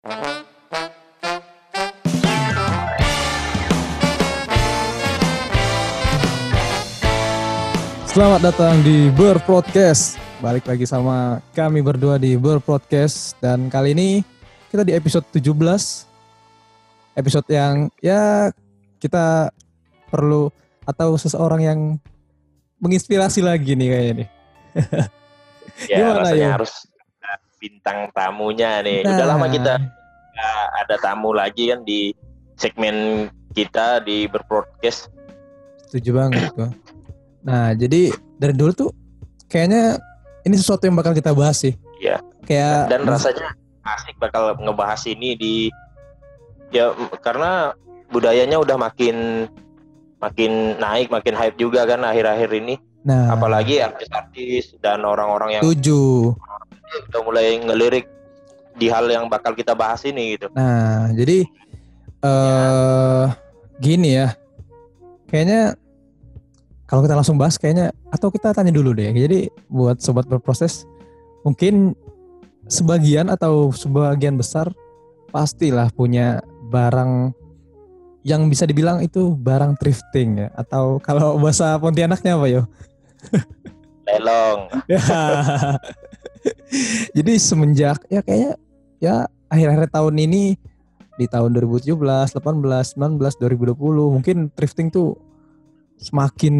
[0.00, 0.16] Selamat
[8.40, 10.16] datang di Ber Podcast.
[10.40, 14.24] Balik lagi sama kami berdua di Ber Podcast dan kali ini
[14.72, 15.52] kita di episode 17.
[17.20, 18.48] Episode yang ya
[19.04, 19.52] kita
[20.08, 20.48] perlu
[20.88, 21.80] atau seseorang yang
[22.80, 24.28] menginspirasi lagi nih kayaknya nih.
[25.92, 26.56] ya Gimana, rasanya Yo?
[26.56, 26.72] harus
[27.60, 29.04] bintang tamunya nih.
[29.04, 29.14] Nah.
[29.14, 29.72] Udah lama kita
[30.30, 32.16] nggak ada tamu lagi kan di
[32.56, 35.12] segmen kita di berpodcast.
[35.86, 36.72] Setuju banget gua.
[37.44, 38.90] Nah, jadi dari dulu tuh
[39.48, 40.00] kayaknya
[40.44, 41.76] ini sesuatu yang bakal kita bahas sih.
[42.00, 42.24] Iya.
[42.48, 43.52] Kayak Dan rasanya
[43.84, 45.54] asik bakal ngebahas ini di
[46.70, 47.74] ya karena
[48.10, 49.46] budayanya udah makin
[50.20, 52.76] makin naik, makin hype juga kan akhir-akhir ini.
[53.00, 56.36] nah, Apalagi artis-artis dan orang-orang yang setuju.
[57.10, 58.06] Udah mulai ngelirik
[58.78, 60.48] di hal yang bakal kita bahas ini gitu.
[60.54, 61.44] Nah, jadi
[62.20, 63.26] eh
[63.80, 64.34] gini ya.
[65.30, 65.78] Kayaknya
[66.90, 69.10] kalau kita langsung bahas kayaknya atau kita tanya dulu deh.
[69.14, 70.86] Jadi buat sobat berproses
[71.46, 71.94] mungkin
[72.66, 74.70] sebagian atau sebagian besar
[75.30, 77.34] pastilah punya barang
[78.20, 82.62] yang bisa dibilang itu barang thrifting ya atau kalau bahasa Pontianaknya apa yo?
[84.06, 84.60] Lelong.
[86.40, 86.49] Ya.
[87.16, 88.52] Jadi semenjak ya kayaknya
[89.02, 89.14] ya
[89.50, 90.54] akhir-akhir tahun ini
[91.18, 95.18] di tahun 2017, 18, 19, 2020 mungkin thrifting tuh
[96.00, 96.56] semakin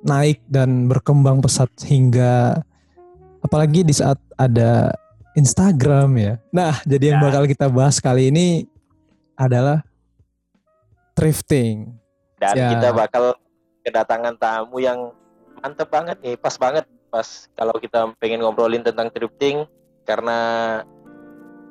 [0.00, 2.64] naik dan berkembang pesat hingga
[3.44, 4.96] apalagi di saat ada
[5.36, 6.34] Instagram ya.
[6.50, 7.24] Nah, jadi yang Ya.
[7.28, 8.64] bakal kita bahas kali ini
[9.36, 9.84] adalah
[11.14, 11.96] thrifting.
[12.40, 12.68] dan Ya.
[12.72, 13.36] kita bakal
[13.84, 15.12] kedatangan tamu yang
[15.60, 19.66] mantep banget nih pas banget pas kalau kita pengen ngobrolin tentang thrifting
[20.04, 20.38] karena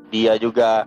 [0.09, 0.83] dia juga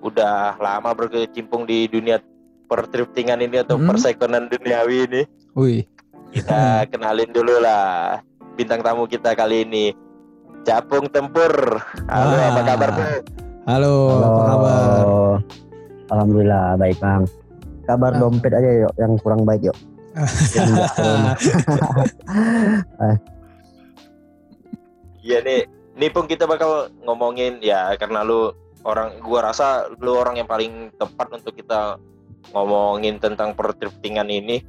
[0.00, 2.18] udah lama berkecimpung di dunia
[2.64, 3.86] perthriftingan ini atau Mhm.
[3.86, 5.22] persekonan duniawi ini
[5.54, 5.80] Wih,
[6.30, 8.18] kita kenalin dulu lah
[8.54, 9.84] bintang tamu kita kali ini
[10.62, 11.78] Capung Tempur
[12.08, 12.46] halo Wah.
[12.48, 13.02] apa kabar Bu?
[13.64, 14.80] halo, apa kabar?
[16.06, 17.22] Alhamdulillah baik bang.
[17.84, 18.18] Kabar Ah.
[18.18, 19.76] dompet aja yuk yang kurang baik yuk.
[25.24, 25.64] Iya nih,
[25.96, 28.52] nih pun kita bakal ngomongin ya karena lu
[28.84, 31.96] orang gua rasa lu orang yang paling tepat untuk kita
[32.52, 34.60] ngomongin tentang perthriftingan ini.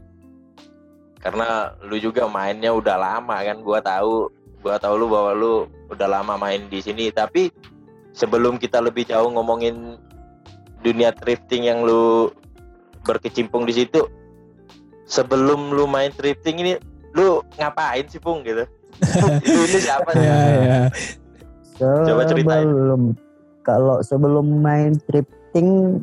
[1.20, 4.32] Karena lu juga mainnya udah lama kan, gua tahu
[4.64, 5.54] gua tahu lu bahwa lu
[5.92, 7.12] udah lama main di sini.
[7.12, 7.52] Tapi
[8.16, 10.00] sebelum kita lebih jauh ngomongin
[10.80, 12.32] dunia thrifting yang lu
[13.04, 14.08] berkecimpung di situ
[15.06, 16.74] sebelum lu main thrifting ini
[17.14, 18.66] lu ngapain sih Pung gitu
[19.44, 20.24] ini siapa sih?
[20.24, 20.82] Ya, ya.
[21.80, 22.68] Coba ceritain.
[22.68, 23.02] Sebelum
[23.66, 26.00] kalau sebelum main thrifting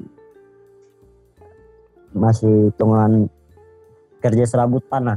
[2.12, 3.30] masih hitungan
[4.20, 5.16] kerja serabut tanah.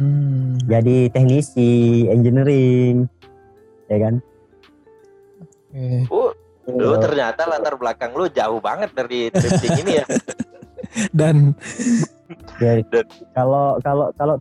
[0.00, 0.56] Hmm.
[0.64, 3.04] Jadi teknisi, engineering,
[3.92, 4.14] ya kan?
[5.70, 6.08] Oke.
[6.08, 6.32] Oh,
[6.70, 10.06] lu ternyata latar belakang lu jauh banget dari thrifting ini ya.
[11.18, 11.52] Dan
[12.56, 12.84] Dan-
[13.36, 14.36] kalau kalau kalau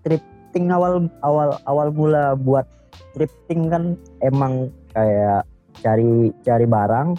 [0.50, 2.66] thrifting awal awal awal mula buat
[3.14, 3.94] thrifting kan
[4.26, 5.46] emang kayak
[5.86, 7.14] cari cari barang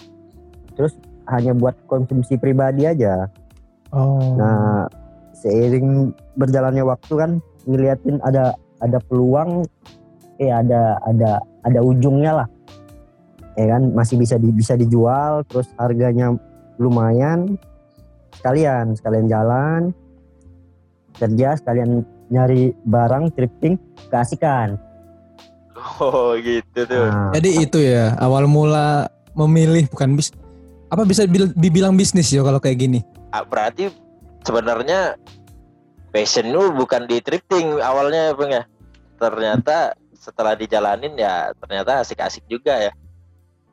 [0.74, 0.98] terus
[1.30, 3.30] hanya buat konsumsi pribadi aja.
[3.94, 4.34] oh.
[4.34, 4.90] Nah,
[5.30, 7.30] seiring berjalannya waktu kan
[7.70, 9.62] ngeliatin ada ada peluang
[10.42, 12.48] eh ada ada ada ujungnya lah.
[13.54, 16.34] Ya kan masih bisa di, bisa dijual terus harganya
[16.82, 17.54] lumayan.
[18.34, 19.94] Sekalian sekalian jalan
[21.14, 23.76] kerja sekalian nyari barang thrifting
[24.08, 24.78] keasikan.
[26.00, 27.08] Oh, gitu tuh.
[27.10, 30.30] Nah, Jadi itu ya awal mula memilih bukan bis
[30.90, 33.00] apa bisa bil- dibilang bisnis ya kalau kayak gini.
[33.30, 33.90] Ah, berarti
[34.42, 35.14] sebenarnya
[36.10, 38.64] passion lu bukan di thrifting awalnya Bang ya.
[39.20, 42.92] Ternyata setelah dijalanin ya ternyata asik-asik juga ya.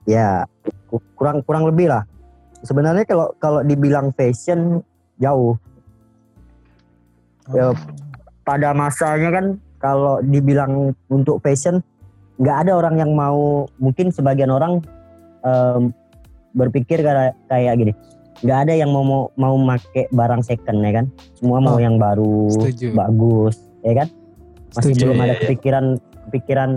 [0.08, 0.30] ya
[0.88, 2.08] ku- kurang kurang lebih lah.
[2.64, 4.80] Sebenarnya kalau kalau dibilang fashion
[5.20, 5.60] jauh.
[7.52, 7.72] Ya,
[8.48, 9.46] pada masanya kan
[9.78, 11.84] kalau dibilang untuk fashion
[12.40, 14.80] nggak ada orang yang mau mungkin sebagian orang
[15.44, 15.92] em,
[16.56, 17.94] berpikir kayak kayak gini
[18.46, 21.06] nggak ada yang mau mau mau make barang second ya kan
[21.36, 22.94] semua mau Oh, yang baru setuju.
[22.96, 24.08] bagus ya kan
[24.78, 25.42] masih Setuju, belum iya, ada iya.
[25.44, 25.86] kepikiran
[26.30, 26.70] kepikiran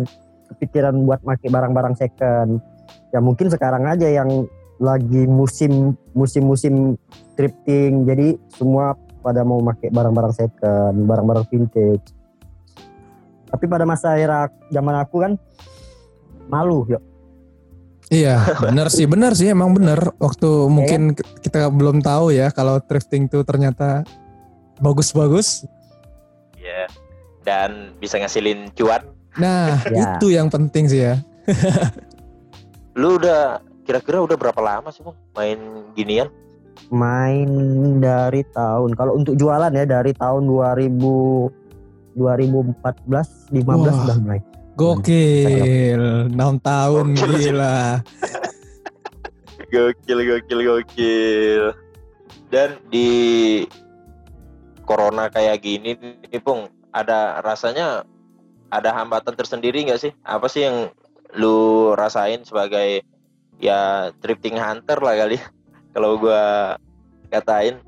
[0.51, 2.59] kepikiran buat make barang-barang second
[3.13, 4.49] ya mungkin sekarang aja yang
[4.81, 6.75] lagi musim musim musim
[7.37, 12.05] thrifting jadi semua pada mau pakai barang-barang second barang-barang vintage
[13.51, 15.33] tapi pada masa era zaman aku kan
[16.49, 17.03] malu yuk
[18.11, 20.11] Iya, benar sih, benar sih, emang benar.
[20.19, 21.15] Waktu mungkin
[21.47, 24.03] kita belum tahu ya kalau thrifting tuh ternyata
[24.83, 25.63] bagus-bagus.
[26.59, 26.91] Iya.
[27.47, 29.07] Dan bisa ngasilin cuan.
[29.39, 30.19] Nah, Ya.
[30.19, 31.23] itu yang penting sih ya.
[32.99, 35.59] Lu udah kira-kira udah berapa lama sih bang main
[35.95, 36.29] ginian?
[36.91, 37.51] Main
[38.03, 41.61] dari tahun kalau untuk jualan ya dari tahun 2000
[42.19, 43.95] 2014 15 Wah.
[43.95, 44.41] sudah mulai.
[44.75, 48.01] Gokil, 6 tahun Gokil gila.
[49.71, 51.65] Gokil, gokil, gokil.
[52.51, 53.11] Dan di
[54.83, 58.03] corona kayak gini nih Pung, ada rasanya
[58.75, 60.13] ada hambatan tersendiri nggak sih?
[60.27, 60.91] Apa sih yang
[61.39, 63.07] lu rasain sebagai
[63.63, 65.39] ya drifting hunter lah kali?
[65.91, 66.75] Kalau gua
[67.29, 67.79] katain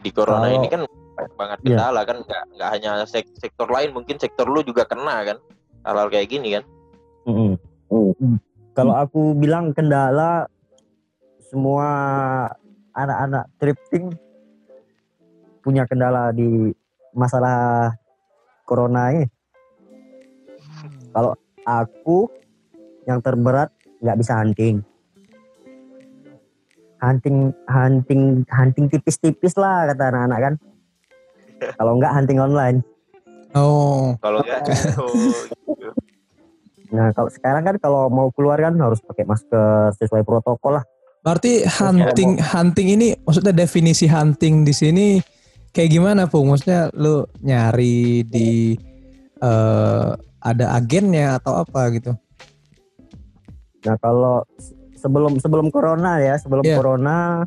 [0.00, 0.82] di corona Kalau- ini kan
[1.12, 1.68] banyak banget Iya.
[1.68, 5.38] kendala kan nggak nggak hanya sek- sektor lain mungkin sektor lu juga kena kan
[5.84, 6.64] hal-hal kayak gini kan
[7.22, 7.52] Mm-mm.
[7.92, 8.36] Mm.
[8.72, 10.48] Kalau aku bilang kendala
[11.44, 11.86] semua
[12.90, 14.16] anak-anak drifting
[15.60, 16.72] punya kendala di
[17.12, 17.92] masalah
[18.64, 19.28] corona ini.
[21.12, 22.26] Kalau aku
[23.04, 23.68] yang terberat
[24.00, 24.80] nggak bisa hunting.
[27.02, 30.54] Hunting, hunting, hunting tipis-tipis lah kata anak-anak kan.
[31.78, 32.78] Kalau nggak hunting online.
[33.52, 34.64] Oh, kalau nggak
[34.96, 35.92] oh, gitu.
[36.92, 40.84] Nah kalau sekarang kan kalau mau keluar kan harus pakai masker sesuai protokol lah.
[41.22, 45.06] berarti hunting hunting ini maksudnya definisi hunting di sini
[45.70, 46.50] kayak gimana, Pung?
[46.50, 48.74] Maksudnya lu nyari di
[49.38, 50.08] eh,
[50.42, 52.12] ada agennya atau apa gitu?
[53.86, 54.42] Nah kalau
[55.02, 56.76] sebelum sebelum corona ya sebelum Iya.
[56.78, 57.42] corona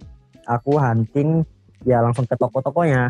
[0.46, 1.42] aku hunting
[1.88, 3.10] ya langsung ke toko-tokonya.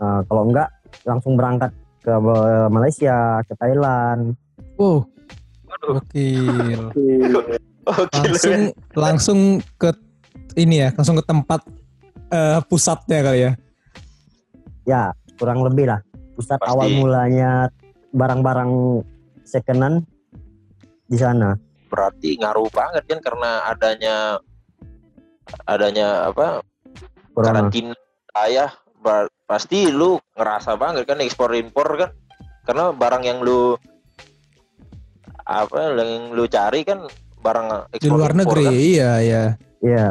[0.00, 0.68] Nah, kalau enggak
[1.04, 1.70] langsung berangkat
[2.00, 4.34] ke eh, Malaysia, ke Thailand.
[4.80, 5.06] Wow,
[5.68, 6.82] Waduh, gokil.
[7.88, 8.18] oh, gila.
[8.24, 8.60] langsung
[8.96, 9.38] langsung
[9.76, 9.92] ke
[10.56, 11.60] ini ya, langsung ke tempat
[12.30, 13.52] eh, pusatnya kali ya.
[14.84, 15.02] Ya
[15.36, 16.00] kurang lebih lah.
[16.34, 16.70] Pusat Pasti.
[16.74, 17.50] awal mulanya
[18.10, 18.72] barang-barang
[19.46, 20.02] secondan
[21.06, 21.54] di sana.
[21.94, 24.42] Berarti ngaruh banget kan karena adanya
[25.70, 26.66] adanya apa
[27.30, 27.70] Corona.
[27.70, 27.94] karantina
[28.42, 28.74] ayah
[29.46, 32.10] pasti lu ngerasa banget kan ekspor impor kan
[32.66, 33.78] karena barang yang lu
[35.46, 37.06] apa yang lu cari kan
[37.44, 38.74] barang Di ekspor luar impor negeri, kan.
[38.74, 39.44] iya ya.
[39.84, 40.08] Iya.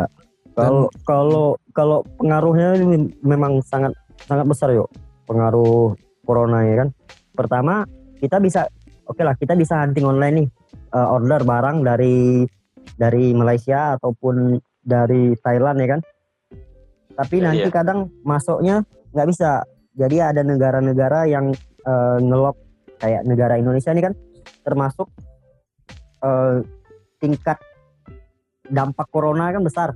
[0.54, 3.90] Kalau kalau kalau pengaruhnya ini memang sangat
[4.30, 4.86] sangat besar yuk
[5.26, 5.98] pengaruh
[6.30, 6.90] corona ya kan.
[7.34, 7.90] Pertama
[8.22, 8.70] kita bisa
[9.10, 10.48] oke lah kita bisa hunting online nih
[10.94, 12.46] eh, order barang dari
[12.94, 16.02] dari Malaysia ataupun dari Thailand ya kan.
[17.14, 17.74] Tapi Iya, nanti iya.
[17.74, 18.76] kadang masuknya
[19.14, 19.62] nggak bisa.
[19.94, 21.54] Jadi ada negara-negara yang
[21.84, 22.58] eh, ngelok
[22.98, 24.14] kayak negara Indonesia nih kan
[24.64, 25.08] termasuk
[26.24, 26.64] eh,
[27.20, 27.60] tingkat
[28.68, 29.90] dampak corona kan besar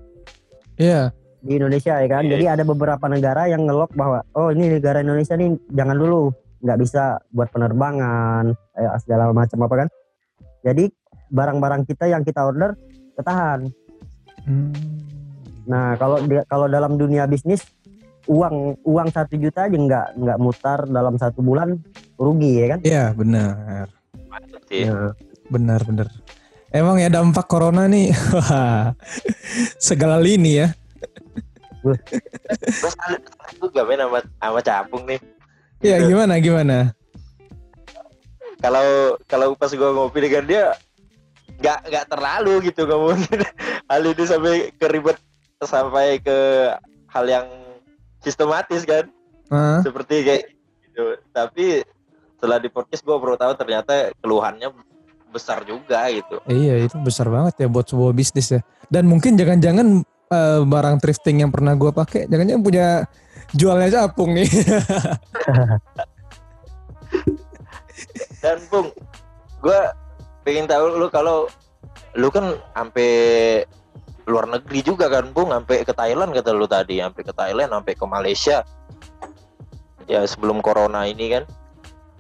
[0.78, 1.10] Iya.
[1.42, 2.24] di Indonesia ya kan.
[2.28, 2.32] Iya.
[2.38, 6.30] Jadi ada beberapa negara yang ngelok bahwa oh ini negara Indonesia nih jangan dulu
[6.62, 9.90] nggak bisa buat penerbangan eh, segala macam apa kan.
[10.66, 10.90] Jadi
[11.30, 12.74] barang-barang kita yang kita order
[13.20, 13.68] ketahan.
[14.48, 14.74] Hmm.
[15.68, 17.66] Nah kalau kalau dalam dunia bisnis
[18.28, 21.80] uang uang satu juta aja nggak nggak mutar dalam satu bulan
[22.20, 22.80] rugi ya kan.
[22.84, 23.88] Iya, benar.
[24.68, 25.16] Nah,
[25.48, 26.12] Benar, benar.
[26.76, 28.92] Emang ya dampak corona nih, wah,
[29.80, 30.68] segala lini ya.
[32.60, 33.16] Terus ada
[33.56, 35.20] juga men sama, sama capung nih.
[35.80, 36.97] Iya, gimana, gimana?
[38.58, 40.64] Kalau kalau pas gua ngopi dengan dia
[41.58, 43.42] nggak nggak terlalu gitu ngomongin
[43.90, 45.18] hal ini sampai ke ribet
[45.62, 46.38] sampai ke
[47.10, 47.48] hal yang
[48.22, 49.10] sistematis kan.
[49.48, 49.80] Hah?
[49.80, 50.44] seperti kayak
[50.84, 51.80] gitu tapi
[52.36, 54.76] setelah di podcast gue baru tahu ternyata keluhannya
[55.32, 58.62] besar juga gitu Iya, itu besar banget ya buat sebuah bisnis ya.
[58.88, 62.88] Dan mungkin jangan-jangan eh, barang thrifting yang pernah gua pakai, jangan-jangan punya
[63.52, 64.48] jualnya capung nih.
[68.44, 68.94] dan pung
[69.62, 69.80] gue
[70.46, 71.50] pengen tahu lu kalau
[72.14, 73.10] lu kan sampai
[74.28, 77.94] luar negeri juga kan pung sampai ke Thailand kata lu tadi sampai ke Thailand sampai
[77.96, 78.62] ke Malaysia
[80.08, 81.46] ya sebelum corona ini kan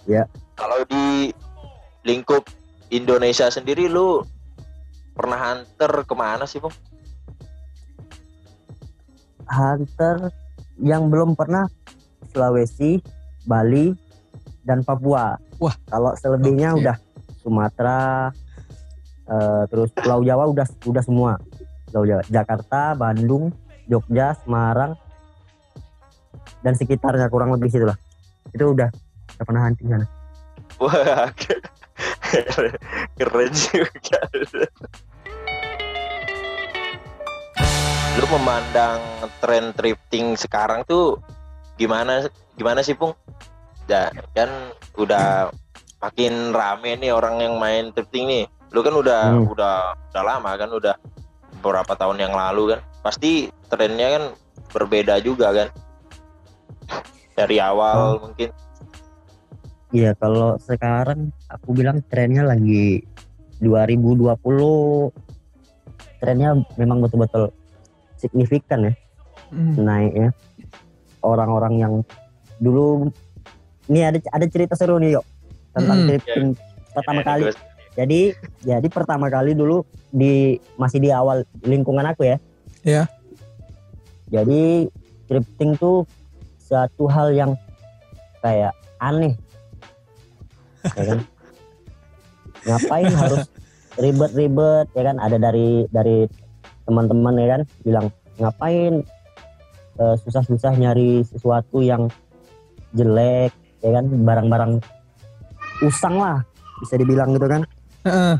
[0.07, 0.23] Ya.
[0.55, 1.35] kalau di
[2.07, 2.47] lingkup
[2.95, 4.23] Indonesia sendiri lu
[5.11, 6.71] pernah hunter ke mana sih pung
[9.51, 10.31] hunter
[10.79, 11.67] yang belum pernah
[12.31, 13.01] Sulawesi,
[13.49, 13.95] Bali,
[14.67, 15.39] dan Papua.
[15.57, 15.75] Wah.
[15.89, 16.85] Kalau selebihnya Oke.
[16.85, 16.97] udah
[17.41, 18.29] Sumatera,
[19.25, 21.31] eh, terus Pulau Jawa udah udah semua.
[21.89, 23.55] Pulau Jawa, Jakarta, Bandung,
[23.87, 24.99] Jogja, Semarang,
[26.61, 27.97] dan sekitarnya kurang lebih situ lah.
[28.51, 28.89] Itu udah
[29.37, 30.07] udah pernah hunting sana.
[30.77, 31.31] Wah,
[33.17, 34.19] Keren juga.
[38.17, 38.99] Lu memandang
[39.39, 41.21] tren thrifting sekarang tuh
[41.77, 43.13] gimana gimana sih, Pung?
[43.87, 44.49] Ya, kan
[44.99, 45.47] udah
[46.03, 48.43] makin rame nih orang yang main thrifting nih.
[48.75, 49.47] Lu kan udah Hmm.
[49.47, 49.75] udah
[50.11, 50.95] udah lama kan udah
[51.63, 52.79] beberapa tahun yang lalu kan.
[53.01, 54.23] Pasti trennya kan
[54.75, 55.67] berbeda juga kan.
[57.33, 58.49] Dari awal mungkin
[59.87, 63.07] Iya kalau sekarang aku bilang trennya lagi
[63.63, 65.15] 2020
[66.19, 67.55] trennya memang betul-betul
[68.19, 68.93] signifikan ya
[69.47, 69.79] Hmm.
[69.79, 70.35] naiknya
[71.23, 71.93] orang-orang yang
[72.59, 73.07] dulu
[73.87, 75.25] ini ada ada cerita seru nih yuk.
[75.71, 76.07] Tentang Hmm.
[76.07, 76.47] thrifting
[76.91, 77.43] pertama Ini kali.
[77.93, 78.21] jadi
[78.61, 82.37] jadi pertama kali dulu di masih di awal lingkungan aku ya.
[82.81, 83.03] Iya.
[84.27, 84.91] jadi
[85.25, 86.03] thrifting tuh
[86.57, 87.51] satu hal yang
[88.39, 89.39] kayak aneh.
[90.83, 91.19] Ya kan?
[92.67, 93.47] Ngapain harus
[93.95, 95.15] ribet-ribet ya kan?
[95.17, 96.27] Ada dari dari
[96.83, 97.61] teman-teman ya kan?
[97.81, 99.01] Bilang ngapain
[99.95, 102.11] eh, susah-susah nyari sesuatu yang
[102.91, 104.71] jelek ya kan barang-barang
[105.85, 106.41] usang lah
[106.81, 107.61] bisa dibilang gitu kan.
[108.07, 108.35] Heeh.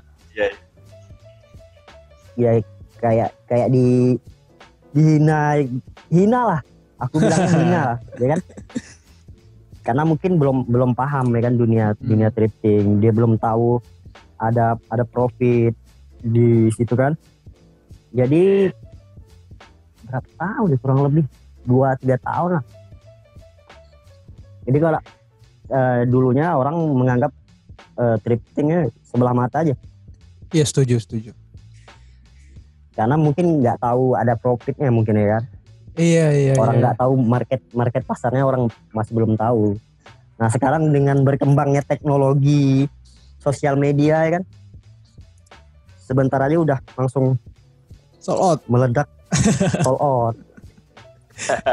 [2.38, 2.52] ya
[3.02, 4.18] kayak kayak di
[4.94, 5.58] dihina
[6.10, 6.62] hina lah.
[7.02, 8.40] Aku bilang hina lah ya kan?
[9.82, 12.02] Karena mungkin belum belum paham ya kan dunia Hmm.
[12.06, 13.02] dunia thrifting.
[13.02, 13.82] Dia belum tahu
[14.38, 15.74] ada ada profit
[16.22, 17.18] di situ kan.
[18.14, 18.70] Jadi
[20.08, 21.24] berapa tahun ya kurang lebih?
[21.68, 22.64] Dua tiga tahun lah.
[24.68, 25.00] Jadi kalau
[25.68, 27.32] eh, dulunya orang menganggap
[27.98, 29.76] eh, thriftingnya sebelah mata aja
[30.48, 31.32] Iya setuju setuju.
[32.98, 35.44] karena mungkin nggak tahu ada profitnya mungkin ya kan
[35.98, 36.54] Iya iya.
[36.58, 36.82] orang iya.
[36.82, 39.78] nggak tahu market market pasarnya orang masih belum tahu
[40.38, 42.86] nah sekarang dengan berkembangnya teknologi
[43.42, 44.44] sosial media ya kan
[46.06, 47.36] sebentar aja udah langsung
[48.22, 48.60] sold out.
[48.70, 49.10] meledak
[49.86, 50.36] sold out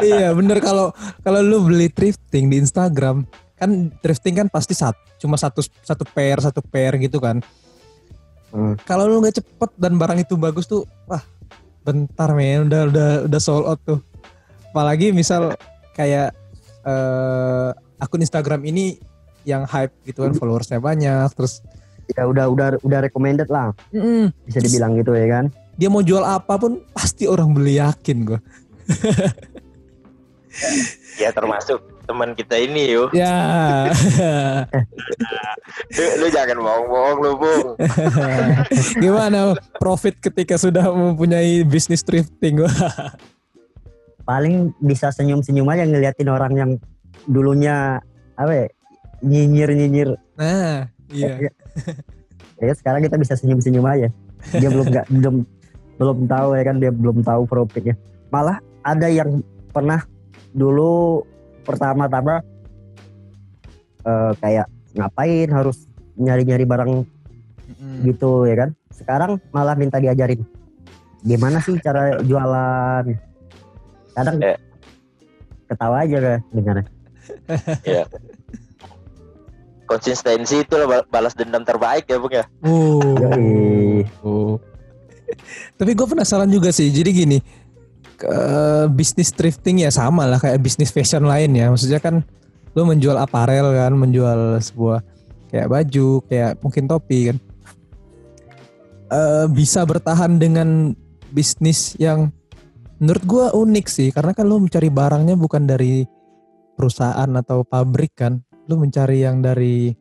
[0.04, 0.92] iya bener kalau
[1.24, 3.24] kalau lu beli thrifting di Instagram
[3.54, 7.40] kan thrifting kan pasti satu cuma satu satu pair satu pair gitu kan.
[8.54, 8.78] Hmm.
[8.86, 11.22] Kalau lu nggak cepet dan barang itu bagus tuh, wah
[11.82, 13.98] bentar men udah udah udah sold out tuh.
[14.70, 15.58] Apalagi misal
[15.94, 16.34] kayak
[16.86, 18.98] eh, akun Instagram ini
[19.44, 21.60] yang hype gitu kan followersnya banyak terus
[22.16, 25.44] ya udah udah udah recommended lah mm, bisa dibilang gitu ya kan
[25.76, 28.38] dia mau jual apa pun pasti orang beli yakin gua.
[31.22, 33.10] ya termasuk teman kita ini yuk.
[33.16, 33.88] Ya.
[35.94, 37.68] Lu, lu jangan bohong-bohong lu, Bung.
[39.02, 42.62] Gimana profit ketika sudah mempunyai bisnis thrifting?
[44.28, 46.70] Paling bisa senyum senyum aja ngeliatin orang yang
[47.26, 47.98] dulunya
[48.38, 48.66] apa ya
[49.24, 51.48] nyinyir nyinyir Nah, iya.
[52.58, 54.10] ya sekarang kita bisa senyum senyum aja
[54.50, 55.36] dia belum nggak belum
[55.96, 57.94] belum tahu ya kan dia belum tahu profitnya
[58.34, 60.02] malah ada yang pernah
[60.52, 61.22] dulu
[61.64, 62.44] pertama-tama
[64.04, 66.92] eh, kayak ngapain harus nyari-nyari barang
[67.64, 68.04] Mm.
[68.04, 70.44] gitu ya kan sekarang malah minta diajarin
[71.24, 73.08] gimana sih cara jualan
[74.12, 74.60] kadang Eh.
[75.64, 76.84] ketawa aja kan dengarnya
[79.84, 82.44] Konsistensi itu lah balas dendam terbaik ya, Bung ya.
[82.64, 84.00] Yoi.
[84.24, 84.56] Oh.
[85.76, 86.88] Tapi gue penasaran juga sih.
[86.88, 87.38] Jadi gini,
[88.24, 91.68] ke- bisnis thrifting ya sama lah kayak bisnis fashion lain ya.
[91.68, 92.24] Maksudnya kan
[92.72, 95.04] lo menjual aparel kan, menjual sebuah
[95.52, 97.36] kayak baju, kayak mungkin topi kan.
[99.14, 100.96] Eh, bisa bertahan dengan
[101.30, 102.34] bisnis yang
[102.98, 106.02] menurut gue unik sih, karena kan lo mencari barangnya bukan dari
[106.74, 109.94] perusahaan atau pabrik kan, lo mencari yang dari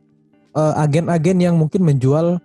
[0.53, 2.41] eh, agen-agen yang mungkin menjual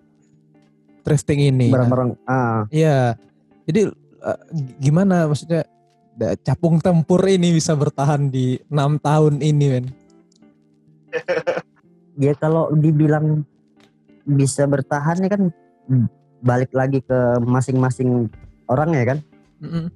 [1.08, 1.72] thrifting ini.
[1.72, 1.88] kan.
[1.88, 3.16] barang-barang ah Iya.
[3.64, 3.88] Jadi
[4.24, 4.40] eh,
[4.82, 5.66] gimana maksudnya
[6.42, 9.86] capung tempur ini bisa bertahan di enam tahun ini, men?
[12.18, 13.46] ya kalau dibilang
[14.26, 15.42] bisa bertahan ya kan
[16.42, 18.28] balik lagi ke masing-masing
[18.68, 19.18] orang ya kan
[19.64, 19.86] Mm-mm.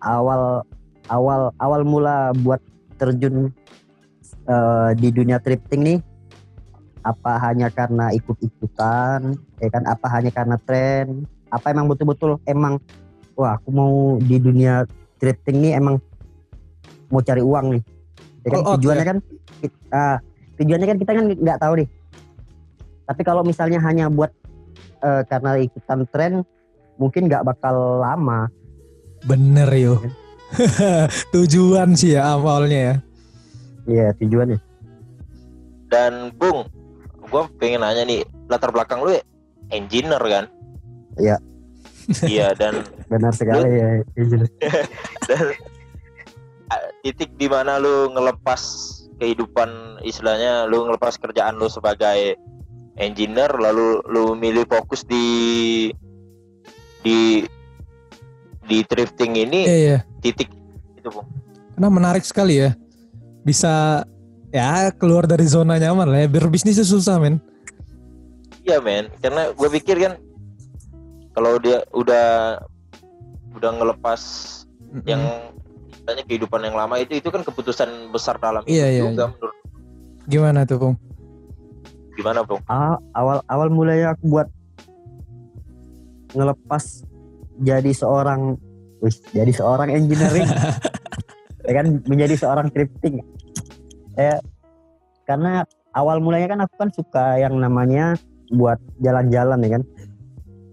[0.00, 0.64] awal
[1.12, 2.62] awal awal mula buat
[2.96, 3.52] terjun
[4.48, 5.98] eh, di dunia thrifting nih
[7.00, 12.76] apa hanya karena ikut-ikutan ya kan apa hanya karena tren apa emang betul-betul emang
[13.40, 14.84] wah aku mau di dunia
[15.16, 15.96] thrifting nih emang
[17.08, 17.82] mau cari uang nih
[18.44, 19.08] ya kan out, tujuannya ya?
[19.08, 19.18] kan
[19.90, 20.16] ah,
[20.60, 21.88] tujuannya kan kita kan nggak tahu nih
[23.08, 24.30] tapi kalau misalnya hanya buat
[25.00, 26.32] eh, karena ikutan tren
[27.00, 28.52] mungkin nggak bakal lama
[29.20, 30.00] Bener yo.
[31.34, 32.94] Tujuan sih ya awalnya ya.
[33.84, 34.58] Iya tujuannya
[35.90, 36.64] Dan Bung,
[37.28, 39.18] gue pengen nanya nih, latar belakang lu
[39.74, 40.44] engineer kan
[41.18, 41.36] Iya.
[42.26, 43.90] iya dan benar sekali ya
[45.26, 45.42] dan
[46.70, 48.62] ah, titik di mana lu ngelepas
[49.18, 52.38] kehidupan istilahnya lu ngelepas kerjaan lu sebagai
[52.96, 55.26] engineer lalu lu milih fokus di
[57.02, 57.44] di
[58.70, 59.98] di drifting ini Iya iya.
[60.22, 60.48] titik
[60.94, 61.26] itu Bung.
[61.74, 62.76] Karena menarik sekali ya.
[63.42, 64.04] Bisa
[64.54, 66.28] ya keluar dari zona nyaman lah ya.
[66.30, 67.42] Berbisnis itu susah men.
[68.62, 70.14] Iya men, karena gue pikir kan
[71.32, 72.60] kalau dia udah
[73.52, 74.20] udah ngelepas
[74.80, 75.02] Mm-mm.
[75.04, 75.22] yang
[75.90, 79.32] istilahnya kehidupan yang lama itu itu kan keputusan besar dalam Iya, hidup iya, juga iya.
[79.32, 79.56] menurut
[80.26, 80.96] gimana tuh Pung?
[82.12, 82.60] gimana Bung?
[82.66, 84.48] Ah, awal awal mulanya aku buat
[86.30, 87.02] ngelepas
[87.58, 88.54] jadi seorang
[89.00, 90.46] wih, jadi seorang engineering
[91.66, 93.24] ya kan menjadi seorang drifting
[94.14, 94.38] ya
[95.24, 98.14] karena awal mulanya kan aku kan suka yang namanya
[98.50, 99.84] buat jalan-jalan ya kan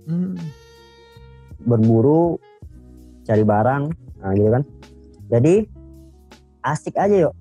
[0.07, 0.39] Hmm.
[1.59, 2.39] berburu
[3.27, 3.83] cari barang
[4.17, 4.63] nah gitu kan.
[5.27, 5.67] Jadi
[6.63, 7.35] asik aja yuk.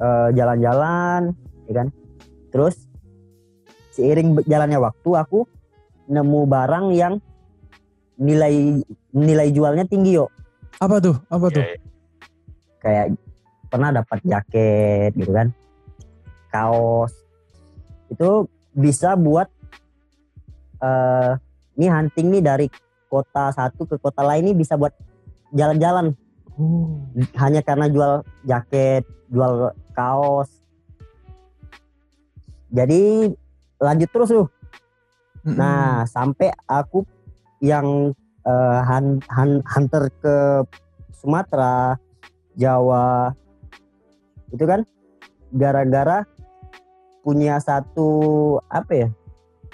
[0.00, 1.36] Eh, jalan-jalan
[1.68, 1.88] ya kan.
[2.48, 2.88] Terus
[3.92, 5.44] seiring jalannya waktu aku
[6.08, 7.20] nemu barang yang
[8.16, 8.80] nilai
[9.12, 10.32] nilai jualnya tinggi yuk.
[10.80, 11.16] Apa tuh?
[11.28, 11.62] Apa tuh?
[11.62, 11.76] Ya,
[12.82, 13.06] kayak
[13.68, 15.52] pernah dapat jaket gitu kan.
[16.50, 17.12] Kaos.
[18.10, 19.46] Itu bisa buat
[20.82, 21.32] eh
[21.78, 22.66] ini hunting nih dari
[23.12, 24.96] kota satu ke kota lain ini bisa buat
[25.52, 26.16] jalan-jalan
[26.52, 27.00] Oh.
[27.40, 30.52] hanya karena jual jaket jual kaos
[32.68, 33.32] jadi
[33.76, 34.48] lanjut terus tuh
[35.42, 35.56] Mm-mm.
[35.56, 37.08] nah sampai aku
[37.64, 38.12] yang
[38.44, 40.36] eh, hun- hun- hunter ke
[41.16, 41.96] Sumatera
[42.52, 43.32] Jawa
[44.52, 44.84] itu kan
[45.56, 46.28] gara-gara
[47.24, 48.08] punya satu
[48.68, 49.08] apa ya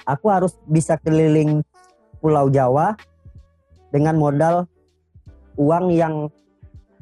[0.06, 1.66] aku harus bisa keliling
[2.22, 2.94] Pulau Jawa
[3.94, 4.68] dengan modal
[5.56, 6.28] uang yang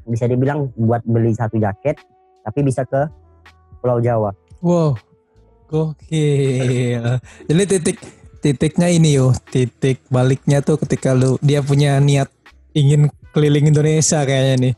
[0.07, 1.99] bisa dibilang buat beli satu jaket
[2.47, 3.11] tapi bisa ke
[3.83, 4.31] Pulau Jawa
[4.65, 4.97] Wow,
[5.69, 7.21] gokil.
[7.45, 7.99] Jadi titik
[8.41, 12.33] titiknya ini yo, titik baliknya tuh ketika lu dia punya niat
[12.73, 14.75] ingin keliling Indonesia kayaknya nih.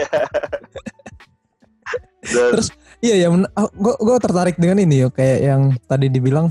[2.30, 2.72] Terus
[3.04, 3.28] iya ya,
[3.76, 6.48] gue gue tertarik dengan ini yo, kayak yang tadi dibilang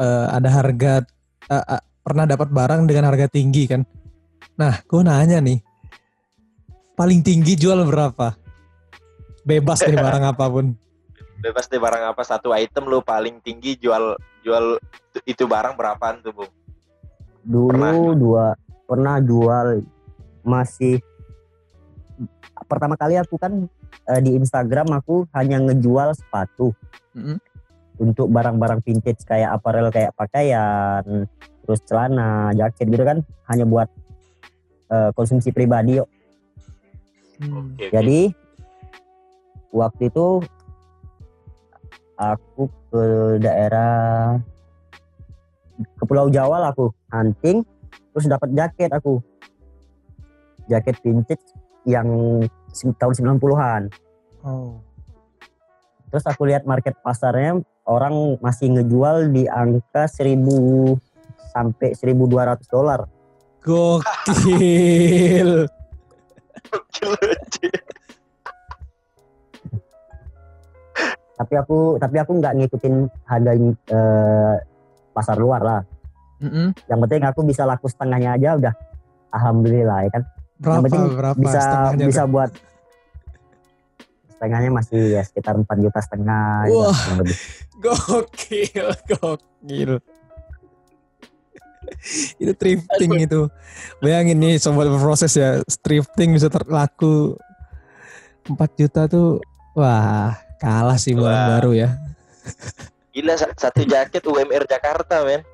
[0.00, 1.04] eh, ada harga
[1.52, 3.82] eh, eh, pernah dapat barang dengan harga tinggi kan.
[4.54, 5.58] Nah, gue nanya nih,
[6.92, 8.34] paling tinggi jual berapa?
[9.42, 10.74] Bebas deh barang apa pun.
[11.38, 14.14] bebas deh barang apa satu item lu paling tinggi jual
[14.46, 14.78] jual
[15.26, 16.52] itu- barang berapaan tuh Bung?
[17.42, 18.14] dulu Pernah.
[18.14, 18.46] dua
[18.86, 19.82] pernah jual
[20.46, 21.02] masih
[22.62, 23.66] pertama kali aku kan
[24.06, 26.70] eh, di Instagram aku hanya ngejual sepatu
[27.10, 27.42] Mm-mm.
[27.98, 31.26] untuk barang-barang vintage kayak aparel kayak pakaian
[31.66, 33.18] terus celana jaket gitu kan
[33.50, 33.88] hanya buat
[34.90, 36.08] eh, konsumsi pribadi yuk
[37.42, 37.74] Hmm.
[37.74, 38.30] Jadi
[39.74, 40.26] waktu itu
[42.14, 43.02] aku ke
[43.42, 44.38] daerah
[45.98, 47.66] ke Pulau Jawa lah aku hunting
[48.14, 49.18] terus dapat jaket aku
[50.70, 51.42] jaket vintage
[51.88, 52.06] yang
[53.00, 53.84] tahun 90-an
[54.42, 54.82] Oh.
[56.10, 60.98] terus aku lihat market pasarnya orang masih ngejual di angka 1000
[61.52, 63.04] sampai 1200 dolar
[63.62, 64.10] Gokil.
[71.38, 72.94] Tapi aku tapi aku nggak ngikutin
[73.26, 73.52] harga
[73.90, 74.56] eh,
[75.12, 75.80] pasar luar lah
[76.42, 76.74] Mm-mm.
[76.90, 78.74] yang penting aku bisa laku setengahnya aja udah
[79.30, 80.22] alhamdulillah ya kan
[80.62, 82.50] Berapa penting berapa bisa setengahnya bisa buat
[84.30, 86.98] setengahnya masih ya sekitar 4 juta setengah gitu, Wah.
[87.22, 87.38] lebih.
[87.82, 89.92] Gokil, gokil.
[92.42, 93.40] itu thrifting itu.
[94.02, 97.36] Bayangin nih sobat berproses ya, thrifting bisa terlaku
[98.46, 99.40] 4 juta tuh
[99.78, 101.48] wah, kalah sih bulan Wah.
[101.58, 101.88] baru ya.
[103.12, 105.44] Gila sa- satu jaket UMR Jakarta men.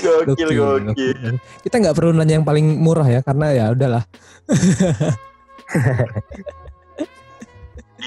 [0.00, 1.36] gokil gokil.
[1.62, 4.04] Kita nggak perlu nanya yang paling murah ya karena ya udahlah.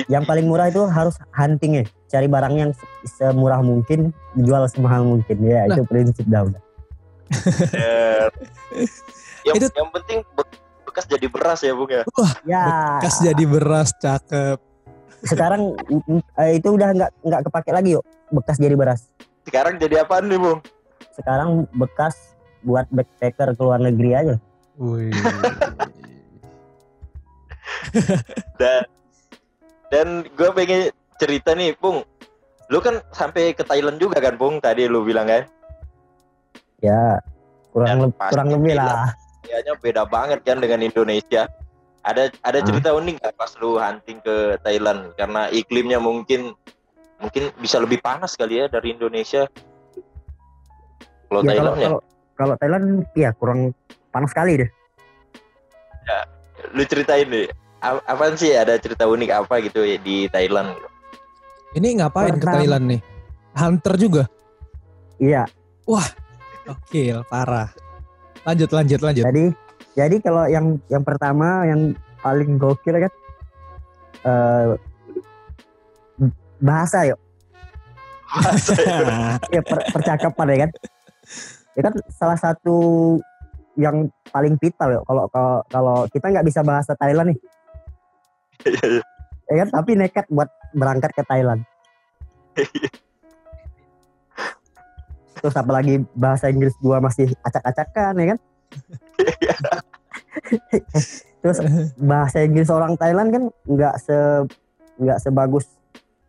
[0.08, 5.04] yang paling murah itu harus hunting ya cari barang yang se- semurah mungkin jual semahal
[5.04, 5.74] mungkin ya Nah.
[5.74, 6.62] itu prinsip dah udah
[9.44, 10.54] yang, Itu- yang penting be-
[10.84, 12.04] bekas jadi beras ya Bung ya.
[12.44, 12.64] ya
[13.00, 14.60] Kas jadi beras cakep.
[15.24, 15.72] sekarang
[16.36, 19.08] eh, itu udah nggak nggak kepake lagi yuk bekas jadi beras
[19.44, 20.60] Sekarang jadi apaan nih Bung?
[21.14, 22.16] sekarang bekas
[22.60, 24.36] buat backpacker ke luar negeri aja
[24.76, 25.14] Wih.
[28.56, 28.84] Dan
[29.94, 30.90] dan gue pengen
[31.22, 32.02] cerita nih, Pung.
[32.68, 34.58] Lu kan sampai ke Thailand juga kan, Pung?
[34.58, 35.46] Tadi lu bilang kan?
[36.82, 37.22] Ya
[37.70, 39.14] kurang leb- pasti kurang lebih lah.
[39.46, 41.46] Kayaknya beda banget kan dengan Indonesia.
[42.04, 42.66] Ada ada Ah.
[42.66, 45.14] cerita unik nggak pas lu hunting ke Thailand?
[45.14, 46.58] Karena iklimnya mungkin
[47.22, 49.46] mungkin bisa lebih panas kali ya dari Indonesia.
[51.30, 52.00] Kalau Ya, kalau Thailand ya, kalau
[52.34, 53.60] kalau Thailand ya kurang
[54.10, 54.70] panas sekali deh.
[56.72, 57.48] lu ceritain deh.
[57.84, 60.72] A- Apaan sih ada cerita unik apa gitu ya di Thailand?
[60.72, 60.90] gitu?
[61.74, 63.02] Ini ngapain ke Pertama- Thailand nih?
[63.54, 64.24] Hunter juga?
[65.20, 65.44] Iya.
[66.64, 67.70] Oke, parah.
[68.44, 69.24] Lanjut, lanjut, lanjut.
[69.24, 69.46] Jadi
[69.94, 73.14] jadi kalau yang yang pertama yang paling gokil kan
[74.24, 74.70] eh
[76.58, 77.20] bahasa yuk.
[79.54, 80.72] Ya per- percakapan ya kan.
[81.76, 82.78] Ya kan salah satu
[83.76, 87.40] yang paling vital yuk kalau kalau kalau kita nggak bisa bahasa Thailand nih.
[89.50, 91.62] Ya kan tapi nekat buat berangkat ke Thailand.
[95.44, 98.40] Terus apalagi bahasa Inggris gua masih acak-acakan ya kan.
[101.44, 101.58] Terus
[102.00, 104.18] bahasa Inggris orang Thailand kan nggak se
[105.02, 105.68] nggak sebagus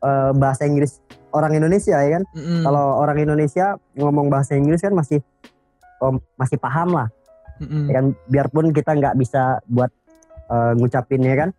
[0.03, 0.99] eh, bahasa Inggris
[1.31, 2.25] orang Indonesia ya kan.
[2.35, 2.67] Mm-mm.
[2.67, 5.23] Kalau orang Indonesia ngomong bahasa Inggris kan masih
[6.05, 7.09] oh, masih paham lah
[7.63, 7.87] Mm-mm.
[7.89, 9.91] ya kan biarpun kita nggak bisa buat
[10.51, 11.51] eh, ngucapinnya kan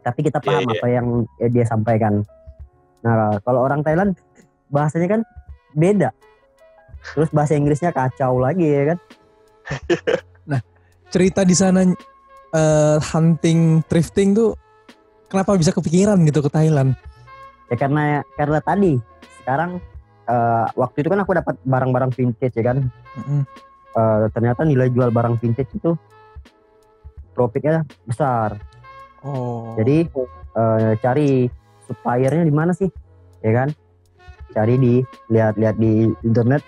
[0.00, 0.74] tapi kita Iya, paham iya.
[0.76, 1.06] apa yang
[1.38, 2.24] eh, dia sampaikan
[3.00, 4.16] nah kalau orang Thailand
[4.68, 5.20] bahasanya kan
[5.72, 6.10] beda
[7.16, 8.98] terus bahasa Inggrisnya kacau lagi ya kan
[11.10, 11.82] Cerita di sana
[12.54, 14.54] eh, hunting, thrifting tuh
[15.26, 16.94] kenapa bisa kepikiran gitu ke Thailand?
[17.66, 18.98] ya karena karena tadi
[19.42, 19.78] sekarang
[20.26, 22.78] eh, waktu itu kan aku dapat barang-barang vintage ya kan
[23.18, 23.42] Mm-mm.
[23.90, 25.98] Eh, ternyata nilai jual barang vintage itu
[27.34, 28.54] profitnya besar
[29.24, 29.76] Oh.
[29.76, 30.08] Jadi
[30.56, 31.46] eh, cari
[31.84, 32.88] suppliernya di mana sih,
[33.44, 33.68] ya kan?
[34.50, 34.94] Cari di
[35.30, 36.62] lihat-lihat di internet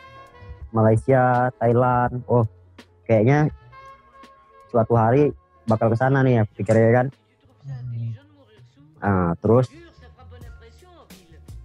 [0.71, 2.23] Malaysia, Thailand.
[2.29, 2.45] Oh,
[3.09, 3.49] kayaknya
[4.73, 5.33] suatu hari
[5.69, 7.07] bakal ke sana nih ya pikirnya kan.
[9.03, 9.67] Nah, terus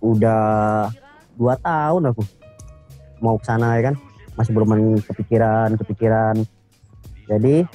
[0.02, 0.90] udah
[1.38, 2.22] dua tahun aku
[3.22, 3.96] mau ke sana ya kan,
[4.38, 6.36] masih belum kepikiran, kepikiran.
[7.30, 7.66] Jadi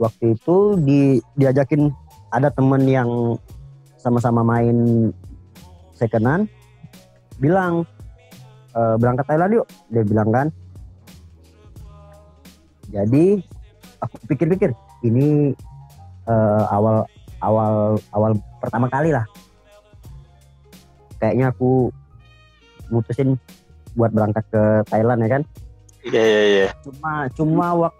[0.00, 1.92] waktu itu di diajakin
[2.32, 3.36] ada temen yang
[4.00, 5.12] sama-sama main
[5.92, 6.48] secondan
[7.36, 7.84] bilang
[8.72, 10.48] "E, berangkat Thailand yuk dia bilang kan.
[12.90, 13.38] Jadi
[14.02, 14.74] aku pikir-pikir
[15.06, 15.54] ini
[16.26, 17.06] eh, awal
[17.38, 19.22] awal awal pertama kali lah.
[21.22, 21.92] Kayaknya aku
[22.90, 23.38] mutusin
[23.94, 25.42] buat berangkat ke Thailand ya kan?
[26.00, 26.66] Iya iya iya.
[26.80, 27.94] cuma cuma wak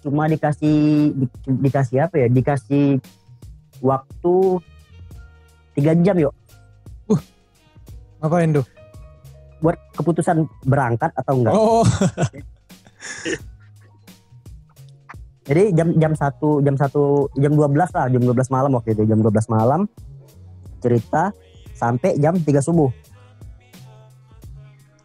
[0.00, 0.76] cuma dikasih
[1.10, 2.26] di- dikasih apa ya?
[2.28, 2.98] Dikasih
[3.78, 4.34] waktu
[5.72, 6.34] tiga jam yuk.
[8.18, 8.66] Ngapain tuh?
[9.58, 11.50] buat keputusan berangkat atau enggak.
[11.50, 11.82] Oh,
[15.48, 19.18] jadi jam jam satu jam satu jam 12 lah jam 12 malam waktu itu jam
[19.18, 19.90] 12 malam.
[20.78, 21.34] Cerita
[21.74, 22.90] sampai jam 3 subuh.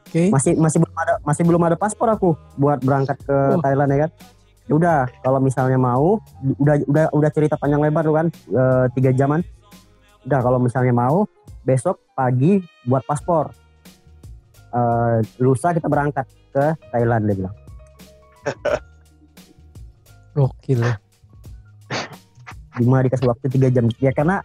[0.05, 0.29] Oke.
[0.29, 3.57] masih masih belum ada masih belum ada paspor aku buat berangkat ke Oh.
[3.57, 4.11] Thailand ya kan
[4.63, 6.23] Ya udah kalau misalnya mau
[6.59, 9.43] udah udah udah cerita panjang lebar tuh kan eh, tiga jaman.
[10.23, 11.27] Udah kalau misalnya mau
[11.67, 13.51] besok pagi buat paspor.
[14.73, 17.55] Eh, lusa kita berangkat ke Thailand dia bilang.
[20.33, 20.81] Gokil.
[22.73, 23.85] cuma dikasih waktu tiga jam?
[24.01, 24.41] Ya karena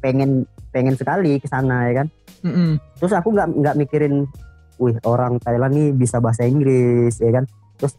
[0.00, 2.08] pengen pengen sekali ke sana ya kan?
[2.44, 2.78] Mm-mm.
[3.00, 4.28] terus aku nggak nggak mikirin
[4.76, 7.44] wih orang Thailand nih bisa bahasa Inggris ya kan?
[7.76, 7.96] Terus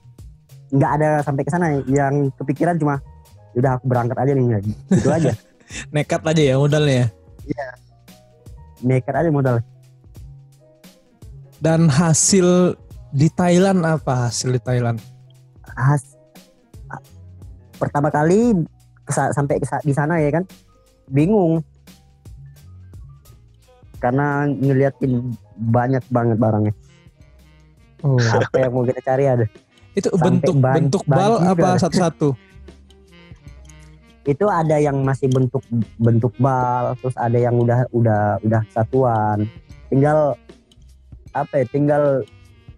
[0.71, 1.67] nggak ada sampai ke sana.
[1.85, 2.99] Yang kepikiran cuma
[3.57, 5.31] udah aku berangkat aja nih gitu aja.
[5.93, 7.11] Nekat aja ya modalnya.
[8.77, 9.57] nekat aja modal.
[11.57, 12.77] Dan hasil
[13.09, 15.01] di Thailand apa hasil di Thailand?
[15.73, 16.13] Has-
[17.81, 18.53] pertama kali
[19.03, 20.45] kesa- sampai kesa- di sana ya kan?
[21.09, 21.65] Bingung.
[23.97, 26.73] Karena ngeliatin banyak banget barangnya.
[28.05, 28.21] Oh.
[28.21, 29.45] apa yang mau kita cari ada
[29.97, 31.51] Itu Sampai bentuk ban- bentuk ban bal juga.
[31.51, 32.29] apa satu-satu?
[34.31, 35.63] itu ada yang masih bentuk
[35.95, 39.47] bentuk bal terus ada yang udah udah udah satuan
[39.87, 40.35] tinggal
[41.31, 42.03] apa ya tinggal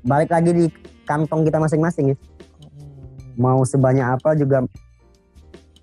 [0.06, 0.66] balik lagi di
[1.10, 2.18] kantong kita masing-masing ya
[3.34, 4.62] mau sebanyak apa juga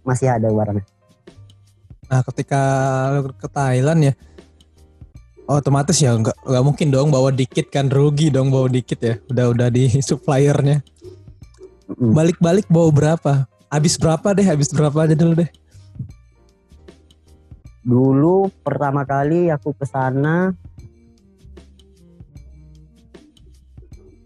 [0.07, 0.87] masih ada barangnya
[2.07, 2.62] Nah, ketika
[3.18, 4.14] lu ke Thailand ya,
[5.51, 9.18] otomatis ya nggak nggak mungkin dong bawa dikit kan rugi dong bawa dikit ya.
[9.27, 10.87] Udah udah di suppliernya.
[11.94, 13.33] Balik-balik bawa berapa?
[13.70, 14.46] Habis berapa deh?
[14.46, 15.51] Habis berapa aja dulu deh.
[17.87, 20.51] dulu pertama kali aku ke sana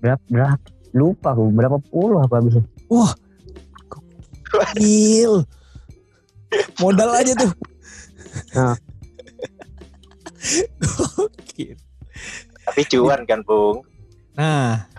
[0.01, 0.57] berapa berapa
[0.97, 3.13] lupa aku berapa puluh apa habisnya Wah.
[4.51, 5.47] Gokil.
[6.83, 7.53] Modal aja tuh.
[8.51, 8.75] Nah.
[10.83, 11.79] Gokil.
[12.67, 13.87] Tapi cuan kan, Bung.
[14.35, 14.90] Nah,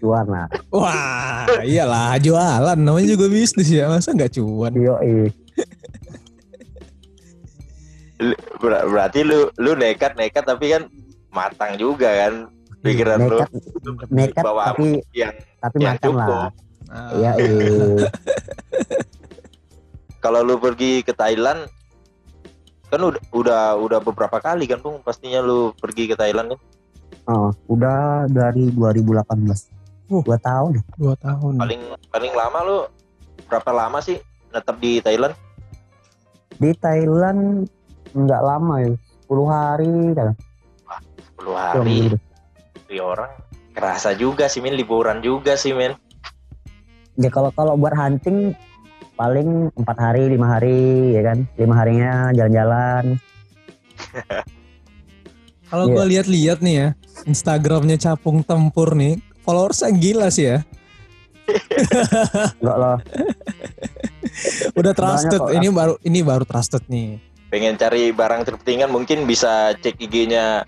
[0.00, 0.46] cuan lah.
[0.70, 2.74] Wah, iyalah jualan.
[2.74, 4.72] Namanya juga bisnis ya, masa nggak cuan?
[4.72, 4.96] yo
[8.20, 10.84] Lu- ber- berarti lu lu nekat nekat tapi kan
[11.30, 12.32] matang juga kan
[12.80, 13.38] pikiran lu.
[13.80, 16.20] Nekat nekat bawa tapi yang tapi yang makan cukup.
[16.20, 16.48] lah
[16.90, 18.10] Ah, iya iya
[20.24, 21.70] kalau lu pergi ke Thailand
[22.90, 26.60] kan udah udah udah beberapa kali kan Bung pastinya lu pergi ke Thailand kan?
[27.24, 29.22] Oh, udah dari 2018
[30.10, 30.22] Uh.
[30.26, 30.82] dua tahun.
[30.98, 31.54] Dua tahun.
[31.62, 32.78] paling paling lama lu
[33.46, 34.18] berapa lama sih
[34.50, 35.34] netap di Thailand?
[36.58, 37.70] Di Thailand
[38.10, 38.92] nggak lama ya
[39.30, 40.34] 10 hari kan
[41.38, 41.98] 10 hari.
[42.90, 43.30] Di orang
[43.70, 44.74] kerasa juga sih min.
[44.74, 45.94] Liburan juga sih men
[47.20, 48.56] ya kalau kalau buat hunting
[49.20, 51.38] paling empat hari lima hari ya kan?
[51.60, 53.20] Lima harinya jalan-jalan.
[55.70, 55.94] Kalau Iya.
[55.94, 56.88] gua lihat-lihat nih ya,
[57.30, 60.58] Instagramnya Capung Tempur nih, followersnya gila sih ya.
[62.62, 62.96] enggak lah
[64.78, 65.40] Udah trusted.
[65.58, 67.18] Ini baru ini baru trusted nih.
[67.50, 70.62] pengen cari barang terpentingan mungkin bisa cek IG-nya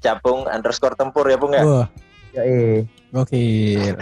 [0.00, 1.86] @capung underscore tempur ya Bung ya Wah,
[2.32, 2.88] ya, eh.
[3.12, 3.92] gokil.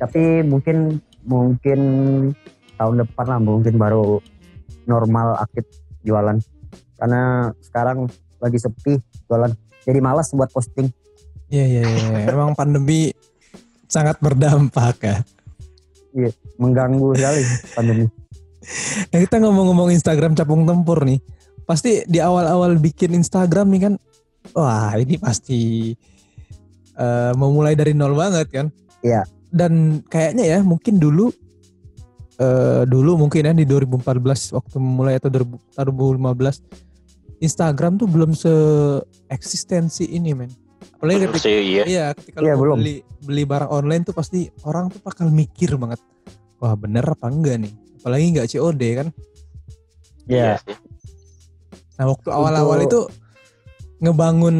[0.00, 0.96] tapi mungkin
[1.28, 1.80] mungkin
[2.80, 4.24] tahun depan lah mungkin baru
[4.88, 5.68] normal aktif
[6.00, 6.40] jualan
[6.96, 8.08] karena sekarang
[8.40, 8.96] lagi sepi
[9.28, 9.52] jualan
[9.84, 10.88] jadi malas buat posting
[11.48, 12.28] Iya, iya, iya.
[12.28, 13.12] Emang pandemi
[13.88, 15.18] sangat berdampak ya.
[16.56, 17.42] mengganggu sekali
[17.76, 18.06] pandemi
[19.14, 21.20] Nah, kita ngomong-ngomong Instagram Capung Tempur nih.
[21.64, 23.94] Pasti di awal-awal bikin Instagram nih kan,
[24.56, 25.92] wah ini pasti
[26.96, 28.66] eh, memulai dari nol banget kan.
[29.04, 29.24] Iya.
[29.48, 31.32] Dan kayaknya ya mungkin dulu
[32.38, 38.52] eh dulu mungkin ya di 2014 waktu mulai atau 2015 Instagram tuh belum se
[39.26, 40.50] eksistensi ini men.
[40.78, 42.76] Apalagi ketika sih iya Iya, ketika Iya, lu belum.
[42.78, 45.98] beli beli barang online tuh pasti orang tuh bakal mikir banget.
[46.58, 47.70] Wah, bener apa enggak nih?
[47.98, 49.06] Apalagi nggak COD kan.
[50.26, 50.74] iya ya sih
[51.94, 53.06] Nah, waktu awal-awal itu
[53.98, 54.56] ngebangun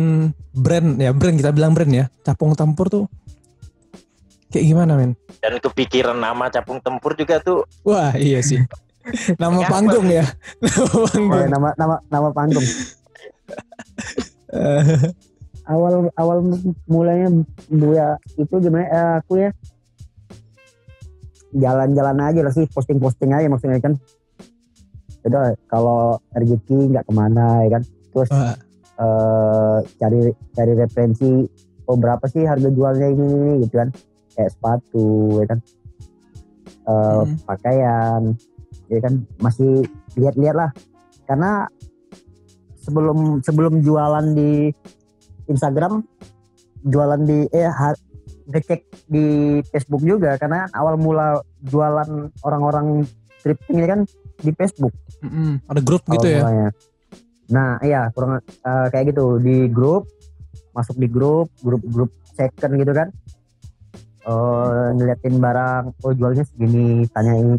[0.52, 2.04] brand ya, brand kita bilang brand ya.
[2.20, 3.04] Capung Tempur tuh
[4.48, 5.12] kayak gimana, men?
[5.38, 8.58] dan kepikiran nama capung tempur juga tuh Wah, iya sih.
[9.38, 9.70] Nama Kenapa?
[9.70, 10.24] panggung ya.
[10.60, 11.36] Nama Oh, panggung.
[11.36, 12.64] ya, nama nama nama panggung
[15.68, 16.38] awal awal
[16.88, 17.28] mulanya
[17.68, 18.88] buya itu gimana?
[18.88, 19.50] Eh, aku ya
[21.52, 23.94] jalan-jalan aja lah sih posting-posting aja maksudnya kan.
[25.24, 27.82] Udah kalau rezeki nggak ke mana ya kan?
[28.12, 28.56] Terus Wah,
[29.00, 30.18] eh, cari
[30.56, 31.30] cari referensi
[31.88, 33.88] oh berapa sih harga jualnya ini, ini gitu kan?
[34.36, 35.06] Kayak sepatu
[35.44, 35.58] ya kan?
[36.88, 37.36] Eh, Hmm.
[37.44, 38.22] pakaian
[38.88, 39.14] ya kan?
[39.40, 39.84] Masih
[40.16, 40.70] lihat-lihat lah.
[41.28, 41.68] Karena
[42.80, 44.72] sebelum sebelum jualan di
[45.48, 46.04] Instagram
[46.86, 47.72] jualan di eh
[48.48, 48.80] ngecek
[49.12, 53.04] di Facebook juga karena awal mula jualan orang-orang
[53.44, 54.00] thrifting ini kan
[54.40, 55.60] di Facebook mm-mm.
[55.68, 56.40] ada grup gitu ya.
[56.46, 56.68] mulanya.
[57.48, 60.08] Nah, iya kurang eh, kayak gitu di grup
[60.76, 63.08] masuk di grup grup-grup second gitu kan.
[64.28, 67.56] Eh ngeliatin barang, oh jualnya segini, tanyain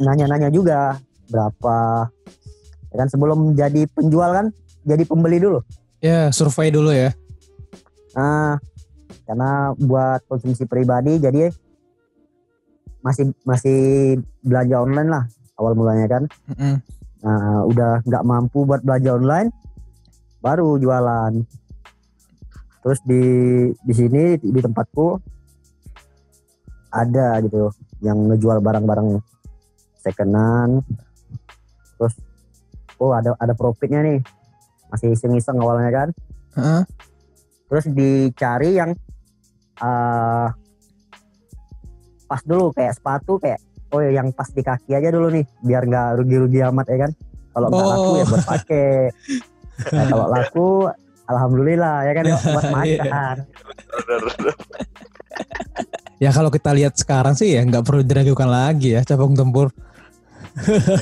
[0.00, 0.96] nanya-nanya juga
[1.32, 2.08] berapa.
[2.90, 4.46] Ya kan sebelum jadi penjual kan,
[4.84, 5.60] jadi pembeli dulu.
[6.00, 7.12] Ya, survei dulu ya.
[8.16, 8.56] Nah,
[9.28, 11.52] karena buat konsumsi pribadi jadi
[13.04, 13.78] masih masih
[14.44, 15.24] belanja online lah
[15.60, 16.22] awal mulanya kan.
[16.48, 16.74] Mm-mm.
[17.20, 19.48] Nah, udah nggak mampu buat belanja online,
[20.40, 21.36] baru jualan.
[22.80, 23.24] Terus di
[23.84, 25.20] di sini di, di tempatku
[26.90, 27.68] ada gitu
[28.00, 29.20] yang ngejual barang-barang
[30.00, 30.80] secondan.
[32.00, 32.16] Terus
[32.96, 34.39] oh ada ada profitnya nih.
[34.90, 36.08] Masih iseng-iseng awalnya kan.
[36.54, 36.82] Heeh.
[37.66, 38.90] Terus dicari yang
[39.76, 40.48] eh
[42.26, 43.58] pas dulu kayak sepatu kayak
[43.90, 47.10] oh yang pas di kaki aja dulu nih biar nggak rugi-rugi amat ya kan
[47.50, 48.28] kalau nggak laku ya Oh.
[48.28, 48.90] buat pakai
[49.90, 50.68] nah, kalau laku
[51.26, 53.02] alhamdulillah ya kan buat Iya.
[53.02, 53.36] makan
[56.20, 59.72] Ya kalau kita lihat sekarang sih ya nggak perlu diragukan lagi ya Capung Tempur.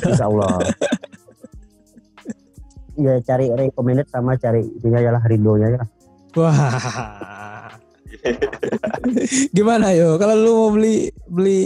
[0.06, 0.62] insya Allah
[2.98, 5.88] ya cari recommended sama cari itunya aja lah rindonya aja lah.
[6.34, 7.70] Wah.
[9.56, 10.18] Gimana yo?
[10.18, 11.62] Kalau lu mau beli beli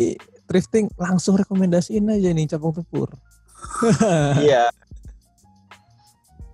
[0.46, 3.08] thrifting langsung rekomendasiin aja nih Capung Tempur.
[4.42, 4.68] iya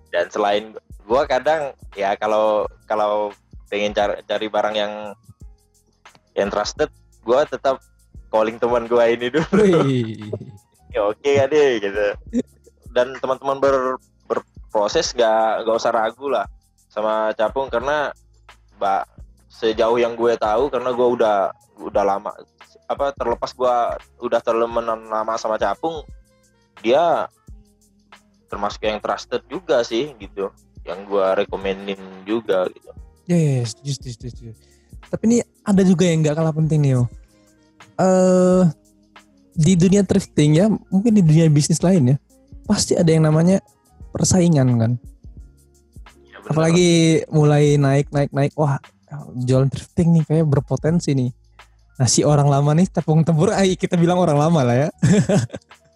[0.09, 0.73] dan selain
[1.05, 3.33] gua kadang ya kalau kalau
[3.69, 4.93] pengen cari cari barang yang
[6.33, 6.89] yang trusted
[7.21, 7.81] gua tetap
[8.33, 9.63] calling teman gua ini dulu
[10.93, 12.07] ya oke ya deh gitu
[12.89, 13.75] dan teman-teman ber,
[14.69, 16.45] berproses gak gak usah ragu lah
[16.93, 18.13] sama capung karena
[18.77, 19.09] mbak
[19.49, 21.37] sejauh yang gue tahu karena gue udah
[21.81, 22.31] udah lama
[22.85, 23.75] apa terlepas gue
[24.21, 24.77] udah terlalu
[25.09, 26.05] lama sama capung
[26.85, 27.25] dia
[28.45, 30.53] termasuk yang trusted juga sih gitu
[30.85, 32.93] yang gue rekomenin juga gitu
[33.29, 34.51] Ya, ya, ya, setuju, setuju, setuju, setuju.
[35.13, 37.03] Tapi ini ada juga yang nggak kalah penting nih, yo.
[38.01, 38.63] Eh
[39.53, 42.17] di dunia thrifting ya, mungkin di dunia bisnis lain ya,
[42.65, 43.61] pasti ada yang namanya
[44.19, 44.91] persaingan kan.
[46.27, 46.49] Ya, bener.
[46.51, 46.89] Apalagi
[47.31, 48.51] mulai naik, naik, naik.
[48.59, 48.83] Wah,
[49.39, 51.31] jualan thrifting nih kayak berpotensi nih.
[51.99, 54.89] Nah si orang lama nih tepung tempur, ay, kita bilang orang lama lah ya.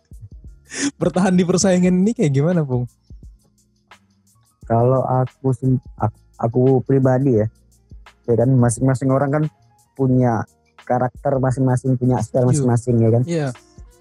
[0.99, 2.87] Bertahan di persaingan ini kayak gimana, Pung?
[4.63, 5.51] Kalau aku
[5.99, 7.47] aku, aku pribadi ya,
[8.27, 9.43] ya kan masing-masing orang kan
[9.93, 10.43] punya
[10.83, 13.23] karakter masing-masing, punya style masing-masing ya kan.
[13.23, 13.49] Iya.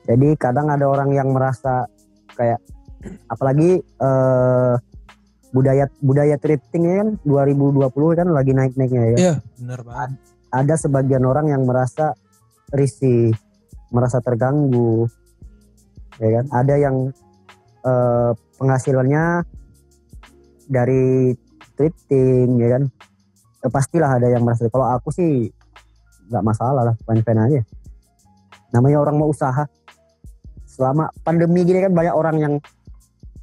[0.06, 1.87] Jadi kadang ada orang yang merasa
[2.35, 2.58] kayak
[3.26, 4.74] apalagi eh,
[5.52, 9.16] budaya budaya thrifting kan 2020 kan lagi naik-naiknya ya.
[9.20, 10.10] Iya, benar banget.
[10.52, 12.16] Ada sebagian orang yang merasa
[12.72, 13.32] risih,
[13.92, 15.06] merasa terganggu.
[16.16, 16.44] Ya kan?
[16.50, 16.96] Ada yang
[17.84, 19.44] eh, penghasilannya
[20.72, 21.36] dari
[21.76, 22.82] thrifting ya kan.
[23.62, 25.52] Eh, pastilah ada yang merasa kalau aku sih
[26.32, 27.60] nggak masalah lah, fine-fine aja.
[28.72, 29.68] Namanya orang mau usaha.
[30.64, 32.54] Selama pandemi gini kan banyak orang yang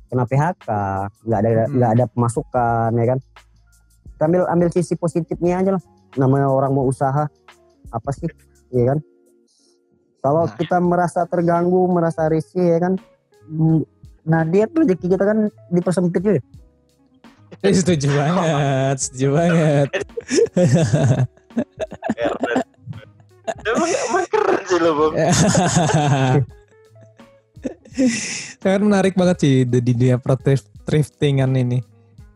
[0.09, 0.67] kena PHK,
[1.23, 3.19] nggak ada nggak ada pemasukan ya kan.
[4.17, 5.83] Kita ambil ambil sisi positifnya aja lah.
[6.17, 7.29] Namanya orang mau usaha
[7.89, 8.27] apa sih,
[8.73, 8.99] ya kan?
[10.19, 10.55] Kalau Nah.
[10.57, 12.93] kita merasa terganggu, merasa risih ya kan,
[13.47, 13.79] mm,
[14.27, 16.41] nah dia rezeki kita kan dipersempit ya.
[17.63, 19.87] Eh, setuju banget, setuju banget.
[19.89, 20.09] Keren.
[23.63, 25.13] emang, emang keren sih lo Bung.
[28.62, 30.19] Sangat menarik banget sih di dunia
[30.88, 31.79] thriftingan ini.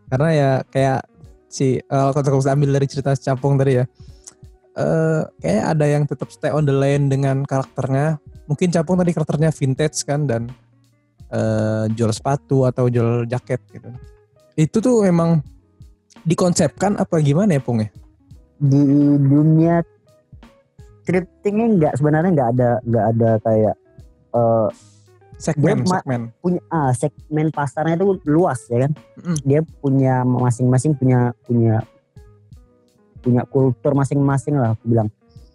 [0.07, 1.01] Karena ya kayak
[1.49, 3.85] si kalau kalau kita ambil dari cerita Capung tadi ya.
[4.73, 8.17] eh kayak ada yang tetap stay on the lane dengan karakternya.
[8.49, 10.49] Mungkin Capung tadi karakternya vintage kan dan
[11.29, 13.89] eh jual sepatu atau jual jaket gitu.
[14.57, 15.45] Itu tuh emang
[16.25, 17.89] dikonsepkan apa gimana ya Pung ya?
[18.57, 18.81] Di
[19.21, 19.85] dunia
[21.05, 23.75] thriftingnya nggak sebenarnya nggak ada nggak ada kayak
[24.33, 24.67] eh,
[25.41, 26.21] Segmen, Dia segmen.
[26.39, 28.91] punya ah, segmen pasarnya itu luas ya kan.
[29.19, 29.37] Mm.
[29.43, 31.83] Dia punya masing-masing punya punya
[33.23, 35.09] punya kultur masing-masing lah aku bilang.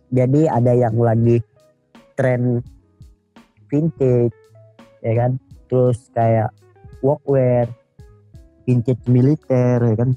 [0.09, 1.41] Jadi ada yang lagi
[2.17, 2.65] tren
[3.69, 4.35] vintage
[5.05, 5.37] ya kan.
[5.69, 6.51] Terus kayak
[7.05, 7.69] workwear,
[8.65, 10.11] vintage militer ya kan.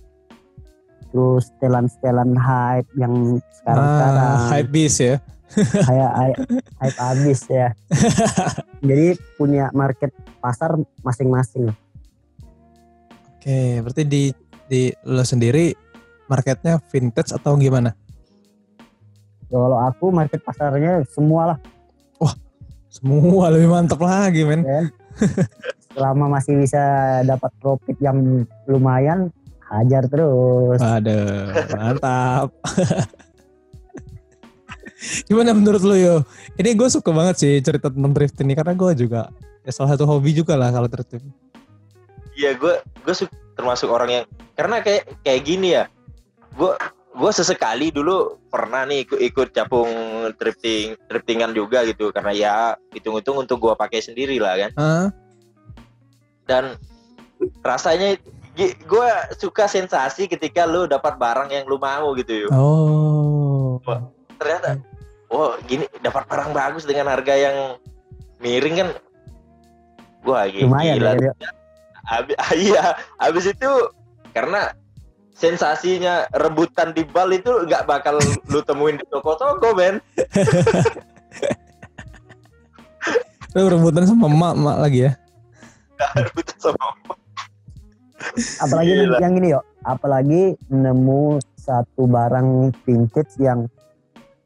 [1.11, 5.19] Terus setelan-setelan hype yang sekarang-sekarang Ah, hype beast ya.
[5.87, 6.11] kayak
[6.79, 7.67] hype, abis ya.
[8.87, 11.71] Jadi punya market pasar masing-masing.
[13.37, 14.23] Oke, berarti di
[14.71, 15.73] di lo sendiri
[16.31, 17.91] marketnya vintage atau gimana?
[19.51, 21.59] Kalau aku market pasarnya semua lah,
[22.91, 24.67] Semua lebih mantap lagi men.
[24.67, 24.83] ya.
[25.95, 26.83] Selama masih bisa
[27.23, 29.31] dapat profit yang lumayan,
[29.63, 30.75] hajar terus.
[30.75, 32.51] Waduh, mantap.
[35.25, 36.15] gimana menurut lo yo?
[36.55, 39.21] Ini gue suka banget sih cerita tentang thrift ini karena gue juga
[39.61, 41.17] ya salah satu hobi juga lah kalau thrift.
[42.37, 45.85] Iya gue gue su- termasuk orang yang karena kayak kayak gini ya.
[46.53, 46.73] Gue
[47.11, 49.91] gue sesekali dulu pernah nih ikut ikut capung
[50.39, 52.55] thrifting thriftingan juga gitu karena ya
[52.95, 54.71] hitung-hitung untuk gue pakai sendiri lah kan.
[54.79, 55.07] Ah,
[56.47, 56.63] Dan
[57.65, 58.15] rasanya
[58.59, 59.07] gue
[59.39, 62.51] suka sensasi ketika lu dapat barang yang lu mau gitu yuk.
[62.51, 63.79] oh.
[64.37, 64.81] Ternyata
[65.31, 67.57] oh gini dapat barang bagus dengan harga yang
[68.37, 68.89] miring kan.
[70.21, 71.11] Wah gi- Lumayan gila.
[71.17, 71.33] ya.
[72.11, 73.71] Abi- iya, habis itu
[74.35, 74.75] karena
[75.33, 79.97] sensasinya rebutan di bal itu nggak bakal lu temuin di toko-toko, men.
[83.51, 85.11] Lo rebutan sama emak emak lagi ya?
[86.15, 86.85] rebutan sama
[88.63, 89.17] Apalagi Gila.
[89.19, 93.65] yang ini yuk, apalagi nemu satu barang vintage yang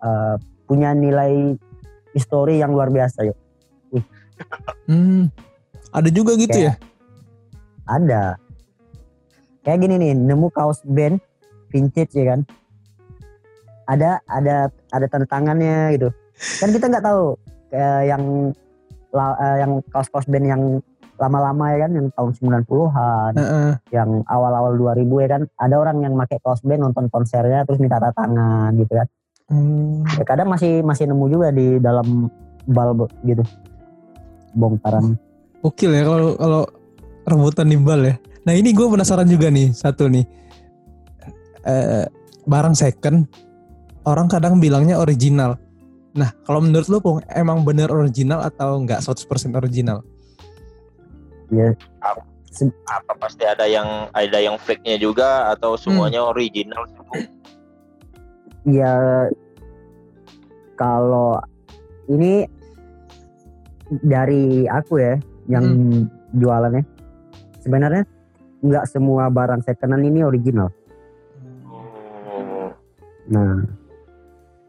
[0.01, 1.55] eh, punya nilai
[2.11, 3.37] histori yang luar biasa yuk.
[4.85, 5.31] Hmm,
[5.95, 6.75] ada juga gitu ya?
[7.87, 8.35] Ada.
[9.65, 11.21] Kayak gini nih, nemu kaos band
[11.73, 12.39] vintage ya kan.
[13.85, 16.09] Ada ada ada tanda tangannya gitu.
[16.59, 17.37] Kan kita nggak tahu
[17.69, 18.23] kayak yang
[19.15, 20.63] la- eh, yang kaos-kaos band yang
[21.15, 23.71] lama-lama ya kan yang tahun 90-an, Heeh.
[23.95, 28.03] yang awal-awal 2000 ya kan ada orang yang pakai kaos band nonton konsernya terus minta
[28.03, 29.07] tanda tangan gitu kan.
[29.45, 30.01] Hmm.
[30.17, 32.33] Ya, kadang masih masih nemu juga di dalam
[32.65, 33.45] bal gitu.
[34.57, 35.19] Bongkaran.
[35.61, 36.63] Oke ya kalau kalau
[37.25, 38.15] rebutan nimbal ya.
[38.45, 40.25] Nah ini gue penasaran juga nih satu nih.
[41.65, 42.05] Eh,
[42.45, 43.25] barang second
[44.05, 45.57] orang kadang bilangnya original.
[46.15, 50.05] Nah kalau menurut lu Pung, emang bener original atau enggak 100% original?
[51.53, 51.73] Ya
[52.87, 56.87] Apa pasti ada yang ada yang fake-nya juga atau semuanya original?
[58.65, 58.93] Ya
[60.75, 61.37] kalau
[62.09, 62.45] ini
[64.01, 65.65] dari aku ya yang
[66.33, 66.81] jualannya
[67.61, 68.03] sebenarnya
[68.65, 70.73] nggak semua barang secondan ini original.
[71.69, 72.73] Oh,
[73.29, 73.61] Nah,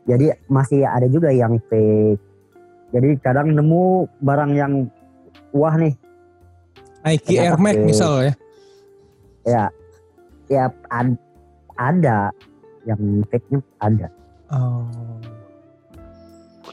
[0.05, 2.21] jadi masih ada juga yang fake.
[2.93, 4.73] Jadi kadang nemu barang yang
[5.57, 5.97] wah nih,
[7.05, 8.33] Nike Air Max misal ya.
[9.47, 9.65] ya
[10.49, 11.21] ya ad-
[11.77, 12.33] ada
[12.87, 14.09] yang fake-nya ada.
[14.55, 14.87] Oh.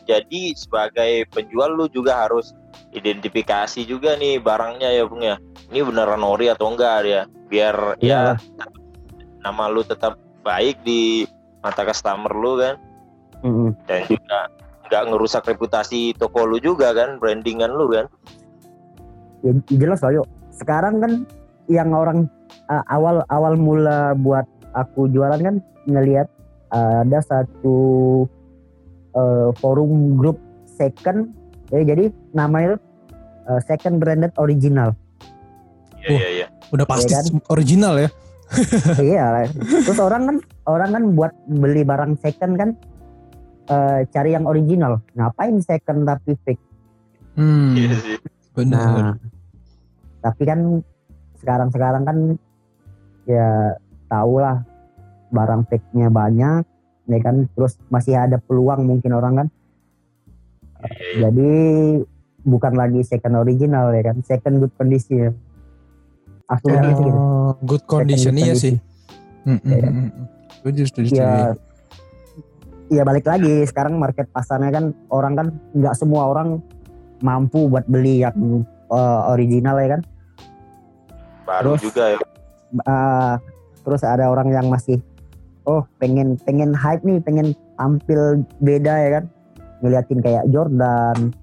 [0.06, 2.54] Jadi sebagai penjual lu juga harus
[2.94, 5.42] identifikasi juga nih barangnya ya Bung ya.
[5.74, 7.22] Ini beneran ori atau enggak ya.
[7.50, 8.38] Biar ya
[9.44, 11.28] nama lu tetap baik di
[11.64, 12.76] mata customer lu kan
[13.44, 13.76] Mm-mm.
[13.88, 14.52] dan juga
[14.88, 18.06] nggak ngerusak reputasi toko lu juga kan, brandingan lu kan.
[19.44, 21.12] ya jelas lah yuk sekarang kan
[21.68, 22.32] yang orang
[22.72, 25.56] uh, awal awal mula buat aku jualan kan
[25.86, 26.28] ngelihat
[26.70, 27.78] uh, ada satu
[29.14, 31.34] uh, forum grup second
[31.70, 32.78] ya jadi namanya
[33.46, 34.94] uh, second branded original
[36.04, 36.48] Iya iya iya.
[36.76, 37.40] Udah pasti Iya kan?
[37.48, 38.10] original ya.
[39.02, 39.26] iya
[39.64, 42.70] terus orang kan orang kan buat beli barang second kan
[43.72, 46.60] uh, cari yang original ngapain second tapi fake
[47.34, 47.74] Hmm.
[47.74, 48.18] Iya sih.
[48.54, 48.94] Benar.
[48.94, 49.14] Nah,
[50.22, 50.60] tapi kan
[51.42, 52.18] sekarang-sekarang kan
[53.26, 53.74] ya
[54.14, 54.62] tau lah
[55.34, 56.62] barang fake-nya banyak,
[57.10, 57.50] ya kan.
[57.58, 59.48] Terus masih ada peluang mungkin orang kan.
[60.78, 61.20] Iya, iya.
[61.26, 61.52] Jadi
[62.44, 65.34] bukan lagi second original ya kan, second good condition.
[66.46, 66.78] Aku Iya.
[66.78, 67.12] lihat gitu.
[67.66, 68.76] Good condition iya sih.
[69.44, 69.90] Hmm, hmm, Iya.
[70.54, 71.12] setuju, setuju.
[71.18, 71.32] Ya,
[72.92, 76.60] ya balik lagi sekarang market pasarnya kan orang kan nggak semua orang
[77.24, 78.36] mampu buat beli yang
[78.92, 80.02] uh, original ya kan.
[81.44, 82.18] Baru Terus- juga ya.
[82.84, 83.36] uh,
[83.84, 85.00] terus ada orang yang masih
[85.64, 89.24] oh pengen pengen hype nih pengen tampil beda ya kan?
[89.84, 91.36] Ngeliatin kayak Jordan.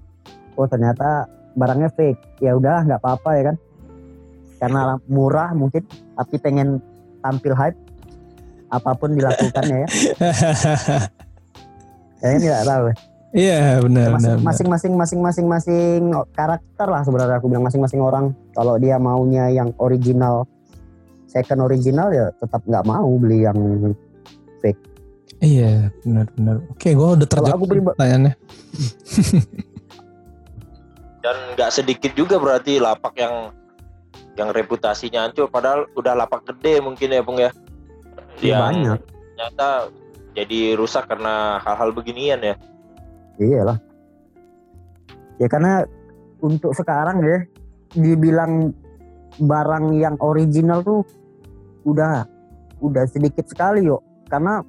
[0.57, 2.41] Oh ternyata barangnya fake.
[2.41, 3.55] Ya udah nggak apa-apa ya kan?
[4.61, 5.85] Karena murah mungkin
[6.17, 6.81] tapi pengen
[7.21, 7.77] tampil hype
[8.71, 9.87] apa pun dilakukan ya.
[12.21, 12.85] Ya kan nggak tahu
[13.31, 14.35] Iya, benar, benar.
[14.35, 14.37] benar.
[14.43, 16.01] masing-masing masing-masing masing
[16.35, 18.35] karakter lah sebenarnya aku bilang masing-masing orang.
[18.51, 20.43] Kalau dia maunya yang original
[21.31, 23.55] second original ya tetap nggak mau beli yang
[25.41, 26.55] Iya, benar, benar.
[26.69, 28.33] Oke, gua udah terjawab aku pribadi- pertanyaannya.
[31.25, 33.49] Dan nggak sedikit juga berarti lapak yang
[34.37, 37.49] yang reputasinya hancur padahal udah lapak gede mungkin ya Bung ya.
[38.37, 39.67] Ya, Yang banyak ternyata
[40.31, 42.55] jadi rusak karena hal-hal beginian ya.
[43.41, 43.81] iyalah
[45.35, 45.81] ya karena
[46.37, 47.41] untuk sekarang ya
[47.91, 48.69] dibilang
[49.41, 51.01] barang yang original tuh
[51.85, 52.25] udah
[52.81, 54.65] udah sedikit sekali yuk karena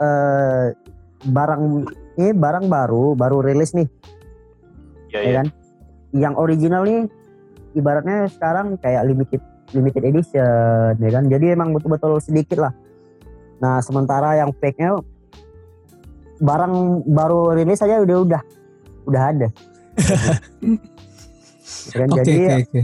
[0.00, 0.74] eh,
[1.24, 1.62] barang
[2.20, 3.88] ini barang baru baru rilis nih.
[5.10, 5.32] Iya ya iya.
[5.40, 5.46] kan?
[6.14, 7.00] Yang original nih
[7.74, 9.42] ibaratnya sekarang kayak limited
[9.72, 11.24] limited edition ya kan?
[11.26, 12.72] Jadi emang betul-betul sedikit lah.
[13.58, 15.00] Nah sementara yang fake nya
[16.38, 18.42] barang baru rilis aja udah udah
[19.08, 19.48] udah ada.
[21.84, 22.08] Ya kan?
[22.16, 22.80] Oke, jadi oke, oke.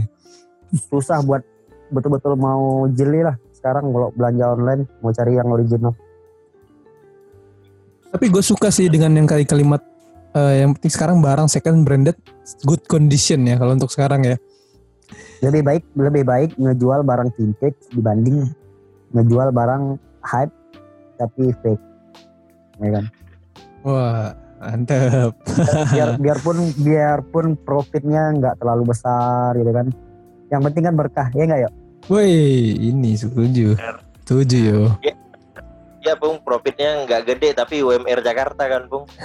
[0.93, 1.41] susah buat
[1.89, 5.93] betul-betul mau jeli lah sekarang kalau belanja online mau cari yang original.
[8.09, 9.85] Tapi gue suka sih dengan yang kali kalimat
[10.33, 12.17] eh, yang penting sekarang barang second branded
[12.65, 14.35] good condition ya kalau untuk sekarang ya.
[15.41, 18.45] lebih baik lebih baik ngejual barang vintage dibanding
[19.13, 20.53] ngejual barang hype
[21.21, 21.83] tapi fake.
[22.81, 23.05] Ya kan?
[23.85, 25.33] Wah, mantep.
[25.93, 29.93] biar biarpun biarpun profitnya nggak terlalu besar gitu kan?
[30.49, 31.69] Yang penting kan berkah ya nggak ya
[32.09, 32.33] Woi,
[32.77, 33.77] ini setuju.
[34.23, 34.81] Setuju yo.
[36.01, 39.05] Ya Bung, profitnya nggak gede tapi UMR Jakarta kan Bung.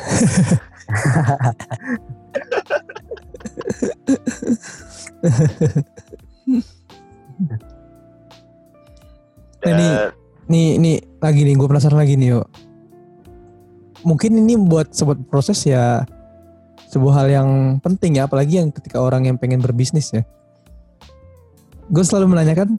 [9.65, 12.47] Nah, ini- Nih, nih lagi nih, gue penasaran lagi nih yo.
[14.07, 16.07] Mungkin ini buat sobat proses ya
[16.87, 17.49] sebuah hal yang
[17.83, 20.23] penting ya, apalagi yang ketika orang yang pengen berbisnis ya.
[21.87, 22.79] Gue selalu menanyakan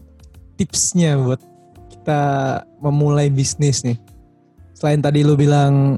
[0.59, 1.39] tipsnya buat
[1.93, 2.19] kita
[2.83, 3.95] memulai bisnis nih.
[4.75, 5.97] Selain tadi lu bilang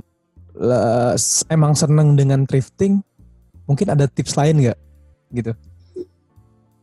[1.48, 3.02] emang seneng dengan thrifting,
[3.66, 4.80] mungkin ada tips lain nggak
[5.36, 5.52] gitu?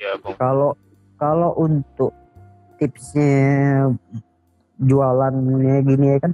[0.00, 0.16] Ya.
[0.36, 0.76] Kalau
[1.16, 2.12] kalau untuk
[2.76, 3.88] tipsnya
[4.76, 6.32] jualannya gini ya kan,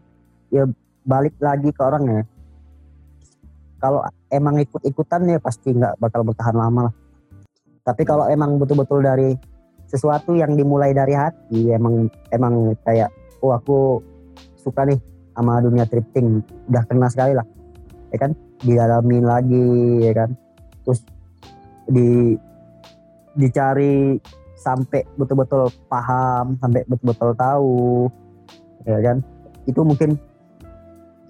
[0.51, 0.65] ya
[1.07, 2.27] balik lagi ke orangnya.
[3.83, 6.95] Kalau emang ikut-ikutan ya pasti nggak bakal bertahan lama lah.
[7.83, 9.35] Tapi kalau emang betul-betul dari
[9.93, 13.13] sesuatu yang dimulai dari hati, emang emang kayak,
[13.45, 14.01] oh aku
[14.57, 14.97] suka nih
[15.37, 16.41] sama dunia thrifting,
[16.73, 17.45] udah kena sekali lah,
[18.09, 18.33] ya kan?
[18.65, 19.69] Didalamin lagi,
[20.01, 20.33] ya kan?
[20.89, 21.05] Terus
[21.93, 22.41] di
[23.37, 24.17] dicari
[24.57, 28.09] sampai betul-betul paham, sampai betul-betul tahu,
[28.89, 29.21] ya kan?
[29.69, 30.17] Itu mungkin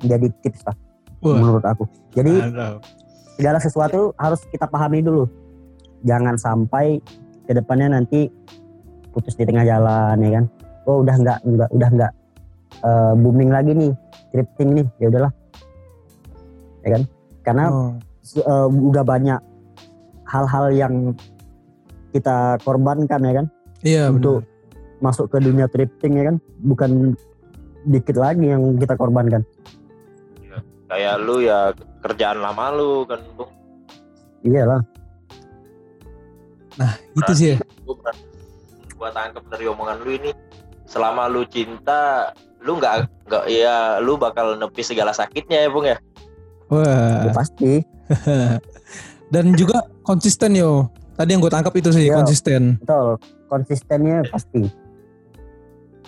[0.07, 0.77] jadi tips lah
[1.23, 1.87] menurut aku.
[2.15, 2.39] Jadi
[3.39, 5.27] segala sesuatu harus kita pahami dulu.
[6.03, 6.99] Jangan sampai
[7.45, 8.29] ke depannya nanti
[9.11, 10.45] putus di tengah jalan, ya kan?
[10.89, 12.13] Oh udah nggak nggak udah nggak
[12.83, 13.93] eh, booming lagi nih
[14.33, 15.33] thrifting nih, ya udahlah,
[16.83, 17.03] ya kan?
[17.43, 17.91] Karena Oh,
[18.39, 19.41] eh, udah banyak
[20.25, 20.95] hal-hal yang
[22.13, 23.47] kita korbankan ya kan
[23.83, 25.01] iya untuk benar.
[25.01, 27.17] masuk ke dunia thrifting ya kan bukan
[27.85, 29.43] dikit lagi yang kita korbankan
[30.87, 31.73] Kayak lu ya
[32.05, 33.49] kerjaan lama lu kan, Bung.
[34.45, 34.85] iyalah
[37.13, 37.57] Itu sih ya.
[37.83, 38.25] Gua berarti
[38.95, 40.31] gua tangkap dari omongan lu ini
[40.87, 42.95] selama lu cinta lu nggak
[43.27, 45.99] nggak ya lu bakal nepi segala sakitnya ya bung ya
[46.69, 47.27] Wah.
[47.27, 47.83] ya pasti
[49.33, 50.93] Dan juga konsisten yo.
[51.13, 52.21] Tadi yang gue tangkap itu sih Iya.
[52.21, 52.77] konsisten.
[52.79, 53.17] betul
[53.47, 54.65] konsistennya pasti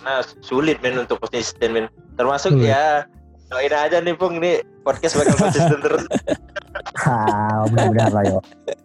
[0.01, 2.73] nah sulit men untuk konsisten men termasuk Sulit.
[2.73, 3.05] ya
[3.49, 6.05] doain aja nih bung nih podcast bakal konsisten terus
[7.01, 7.17] ha
[7.69, 8.39] mudah-mudahan lah yo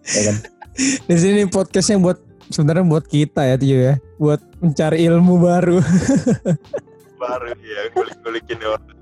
[0.08, 0.36] ya kan
[0.80, 2.18] Di sini podcastnya buat
[2.48, 3.96] sebenarnya buat kita ya Tio ya.
[4.16, 5.80] Buat mencari ilmu baru.
[7.20, 8.96] baru ya kulik-kulikin orang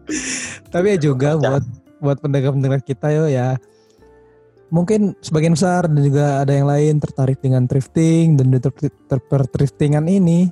[0.74, 1.62] Tapi ya juga buat
[2.02, 3.62] buat pendengar-pendengar kita yo ya.
[4.74, 8.92] Mungkin sebagian besar dan juga ada yang lain tertarik dengan thrifting dan di ter-
[9.30, 10.50] ter- ini.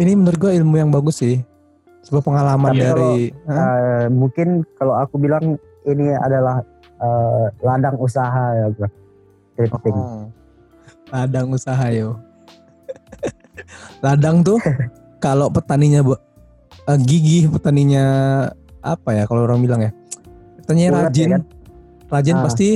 [0.00, 1.40] Ini menurut gue ilmu yang bagus sih.
[2.04, 3.14] Sebuah pengalaman Tapi dari
[3.48, 3.56] Hah?
[3.56, 6.64] Eh, mungkin kalau aku bilang ini adalah
[7.00, 8.88] eh, ladang usaha ya gua
[9.60, 10.24] thrifting Oh.
[11.10, 12.16] Ladang usaha yo.
[14.00, 14.56] Ladang tuh
[15.24, 16.22] kalau petaninya bu-
[16.86, 18.04] eh, gigih, petaninya
[18.80, 19.90] apa ya kalau orang bilang ya.
[20.62, 21.26] Petaninya Ulet, rajin.
[21.26, 21.42] ya kan?
[22.08, 22.42] Rajin Ah.
[22.46, 22.68] pasti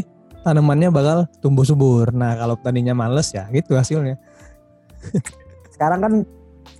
[0.43, 2.13] tanamannya bakal tumbuh subur.
[2.13, 4.19] Nah, kalau petaninya males ya gitu hasilnya.
[5.75, 6.13] sekarang kan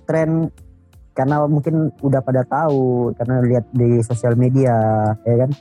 [0.05, 0.29] tren
[1.15, 4.75] karena mungkin udah pada tahu karena lihat di sosial media
[5.23, 5.51] ya kan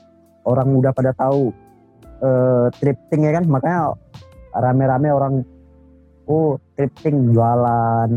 [0.43, 1.51] orang udah pada tahu
[2.19, 3.95] eh, thrifting ya kan makanya
[4.55, 5.35] rame-rame orang
[6.25, 8.09] oh thrifting jualan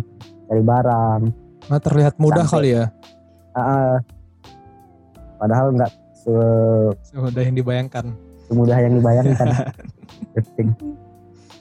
[0.48, 1.22] cari barang.
[1.68, 2.86] Nah, terlihat mudah Sampai- kali ya.
[3.52, 3.98] Ah.
[5.38, 8.06] padahal nggak se- Semudah yang dibayangkan.
[8.48, 9.48] semudah yang dibayangkan.
[10.34, 10.72] Thrifting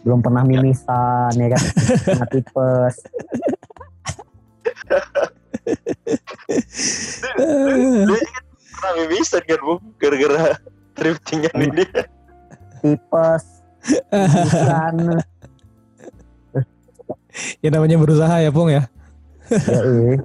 [0.07, 1.62] belum pernah mimisan ya kan?
[2.07, 2.95] Pernah tipes.
[8.77, 10.55] Pernah mimisan kan bung gara-gara
[10.95, 11.85] thriftingan ini.
[12.85, 13.45] Tipes
[14.12, 14.95] mimisan
[17.62, 18.89] ya namanya berusaha ya, Pung ya.
[19.53, 20.16] ya, iya.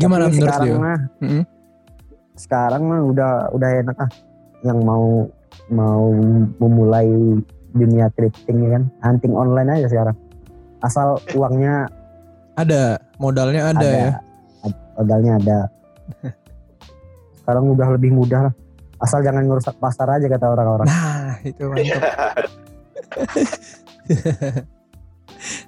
[0.00, 1.42] Gimana Tapi menurut sekarang mah Mm-mm.
[2.34, 4.10] sekarang mah udah udah enak ah
[4.64, 5.28] yang mau
[5.70, 6.08] mau
[6.58, 7.38] memulai
[7.76, 10.16] dunia thrifting ya kan hunting online aja sekarang
[10.82, 11.86] asal uangnya
[12.54, 14.10] Ada, modalnya ada, ada, ya.
[14.94, 15.58] Modalnya ada
[17.42, 18.54] sekarang udah lebih mudah lah
[19.00, 20.86] asal jangan ngerusak pasar aja kata orang-orang.
[20.86, 22.02] Nah, itu mantap.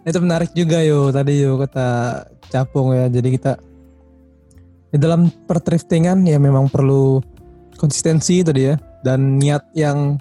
[0.09, 1.11] itu menarik juga yo.
[1.11, 1.87] Tadi yo kata
[2.47, 3.11] Capung ya.
[3.11, 3.59] Jadi kita
[4.95, 7.21] di dalam perthriftingan ya memang perlu
[7.77, 10.17] konsistensi tadi ya dan niat yang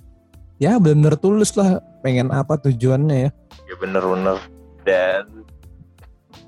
[0.58, 1.82] ya benar-benar tulus lah.
[2.06, 3.30] Pengen apa tujuannya ya.
[3.66, 4.38] ya bener-bener
[4.86, 5.26] dan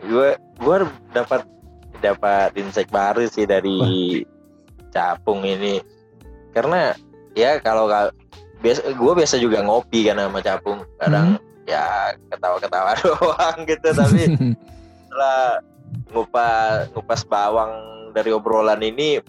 [0.05, 0.77] gue gue
[1.17, 1.41] dapat
[1.97, 4.21] dapat insight baru sih dari
[4.93, 5.81] capung ini
[6.57, 6.97] karena
[7.37, 8.15] ya kalau kal-
[8.65, 10.81] biasa gue biasa juga ngopi kan sama capung.
[10.97, 11.37] Kadang
[11.67, 14.23] ya ketawa-ketawa doang gitu tapi
[15.05, 15.61] setelah
[16.15, 17.73] ngupas ngupas bawang
[18.15, 19.19] dari obrolan ini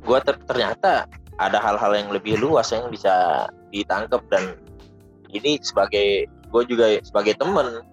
[0.00, 1.04] gue ternyata
[1.36, 4.56] ada hal-hal yang lebih luas yang bisa ditangkap dan
[5.30, 7.84] ini sebagai gue juga sebagai temen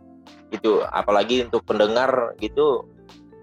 [0.49, 2.88] gitu apalagi untuk pendengar gitu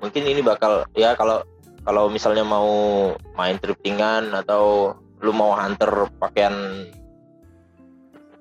[0.00, 1.44] mungkin ini bakal ya kalau
[1.84, 6.88] kalau misalnya mau main thriftingan atau lu mau hunter pakaian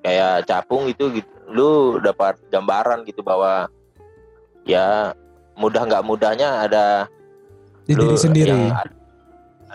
[0.03, 3.67] kayak capung itu gitu lu dapat gambaran gitu bahwa
[4.63, 5.11] ya
[5.59, 6.85] mudah nggak mudahnya ada
[7.83, 8.51] Di lu diri sendiri.
[8.51, 8.95] yang ada,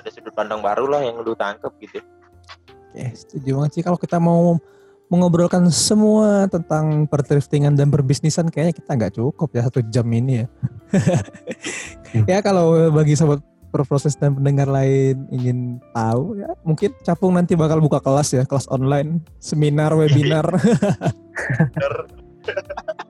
[0.00, 2.00] ada sudut pandang baru lah yang lu tangkep gitu
[2.88, 4.56] Oke, setuju banget sih kalau kita mau
[5.08, 10.46] mengobrolkan semua tentang perthriftingan dan perbisnisan kayaknya kita nggak cukup ya satu jam ini ya.
[12.36, 15.58] ya kalau bagi sobat berproses dan pendengar lain ingin
[15.92, 20.46] tahu ya mungkin Capung nanti bakal buka kelas ya kelas online seminar webinar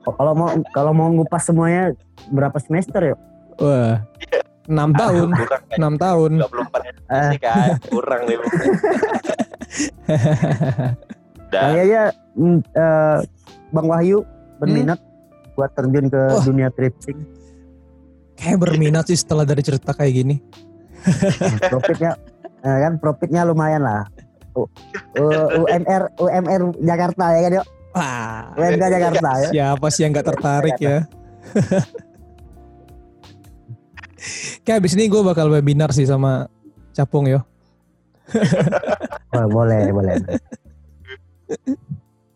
[0.03, 1.95] Oh, kalau mau kalau mau ngupas semuanya
[2.27, 3.15] berapa semester ya?
[3.55, 4.03] wah
[4.67, 7.29] enam tahun kurang kan enam tahun 24 Eh.
[7.33, 8.35] sih kan kurang nih
[12.75, 13.17] eh,
[13.71, 14.21] Bang Wahyu
[14.59, 14.99] berminat
[15.55, 16.43] buat terjun ke Wah.
[16.45, 17.19] dunia thrifting.
[18.39, 20.35] Kayak berminat sih setelah dari cerita kayak gini
[21.71, 22.15] Profitnya
[22.59, 24.03] eh, kan profitnya lumayan lah.
[24.51, 24.67] U-
[25.15, 27.65] U- UMR UMR Jakarta ya kan yuk.
[27.89, 29.49] wah UMK Jakarta ya.
[29.49, 30.97] siapa sih yang nggak tertarik ya
[34.61, 36.45] kayak abis ini gue bakal webinar sih sama
[36.91, 37.39] Capung yo
[39.29, 40.17] Oh, boleh boleh.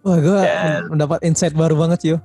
[0.01, 0.81] Wah gue Ya.
[0.83, 2.17] mendapat insight baru banget yo.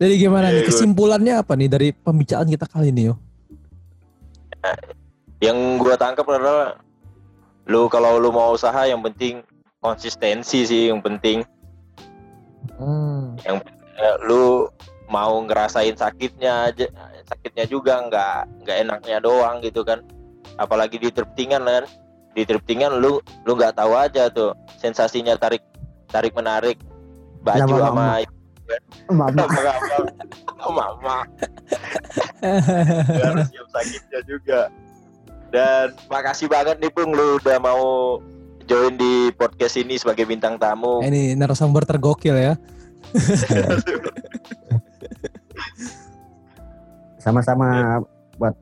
[0.00, 0.54] Jadi gimana nih?
[0.54, 3.16] Ya, gua- kesimpulannya apa nih dari pembicaraan kita kali ini yo?
[5.42, 6.78] yang gua tangkap adalah
[7.66, 9.42] lu kalau lu mau usaha yang penting
[9.82, 11.42] konsistensi sih yang penting.
[12.78, 13.34] Hmm.
[13.42, 13.58] Eh,
[14.22, 14.70] lu
[15.10, 16.86] mau ngerasain sakitnya aja
[17.26, 19.98] sakitnya juga nggak nggak enaknya doang gitu kan.
[20.62, 21.84] Apalagi di triptingan kan
[22.32, 25.60] di triptingan lu lu nggak tahu aja tuh sensasinya tarik
[26.08, 26.80] tarik menarik
[27.42, 28.22] baju sama
[29.10, 29.44] Mama.
[30.62, 31.18] sama mama
[32.42, 34.60] harus siap sakitnya juga
[35.52, 37.82] dan makasih banget nih Bung lu udah mau
[38.66, 42.54] join di podcast ini sebagai bintang tamu ini narasumber tergokil ya.
[47.22, 47.98] Sama-sama
[48.38, 48.54] buat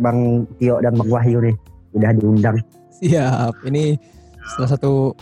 [0.00, 1.56] Bang Tio dan Bang Wahyu nih
[1.96, 2.56] udah diundang.
[3.00, 3.52] Siap.
[3.68, 3.98] Ini
[4.56, 5.12] salah satu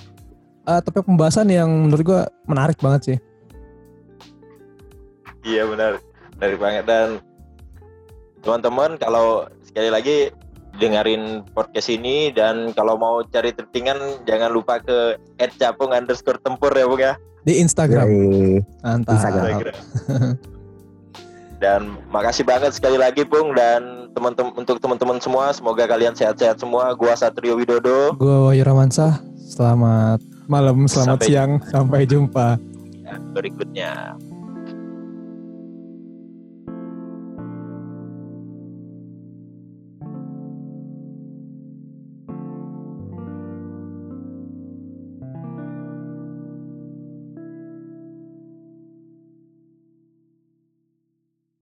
[0.67, 3.19] eh, topik pembahasan yang menurut gue menarik banget sih.
[5.47, 6.03] Iya benar,
[6.35, 7.09] menarik banget dan
[8.43, 10.17] teman-teman kalau sekali lagi
[10.83, 15.17] dengerin podcast ini dan kalau mau cari tertingan jangan lupa ke
[15.57, 17.15] @capung underscore tempur ya bung ya.
[17.47, 18.05] Di Instagram.
[18.11, 18.27] Dari
[18.83, 19.15] Mantap.
[19.15, 19.59] Instagram.
[21.57, 26.93] Dan makasih banget sekali lagi Bung dan teman-teman untuk teman-teman semua semoga kalian sehat-sehat semua.
[26.93, 28.13] Gua Satrio Widodo.
[28.13, 29.25] Gue Wahyu Ramansyah.
[29.41, 30.21] Selamat
[30.51, 32.61] malam, selamat Sampai- siang, sampai jumpa.
[33.33, 34.21] Berikutnya.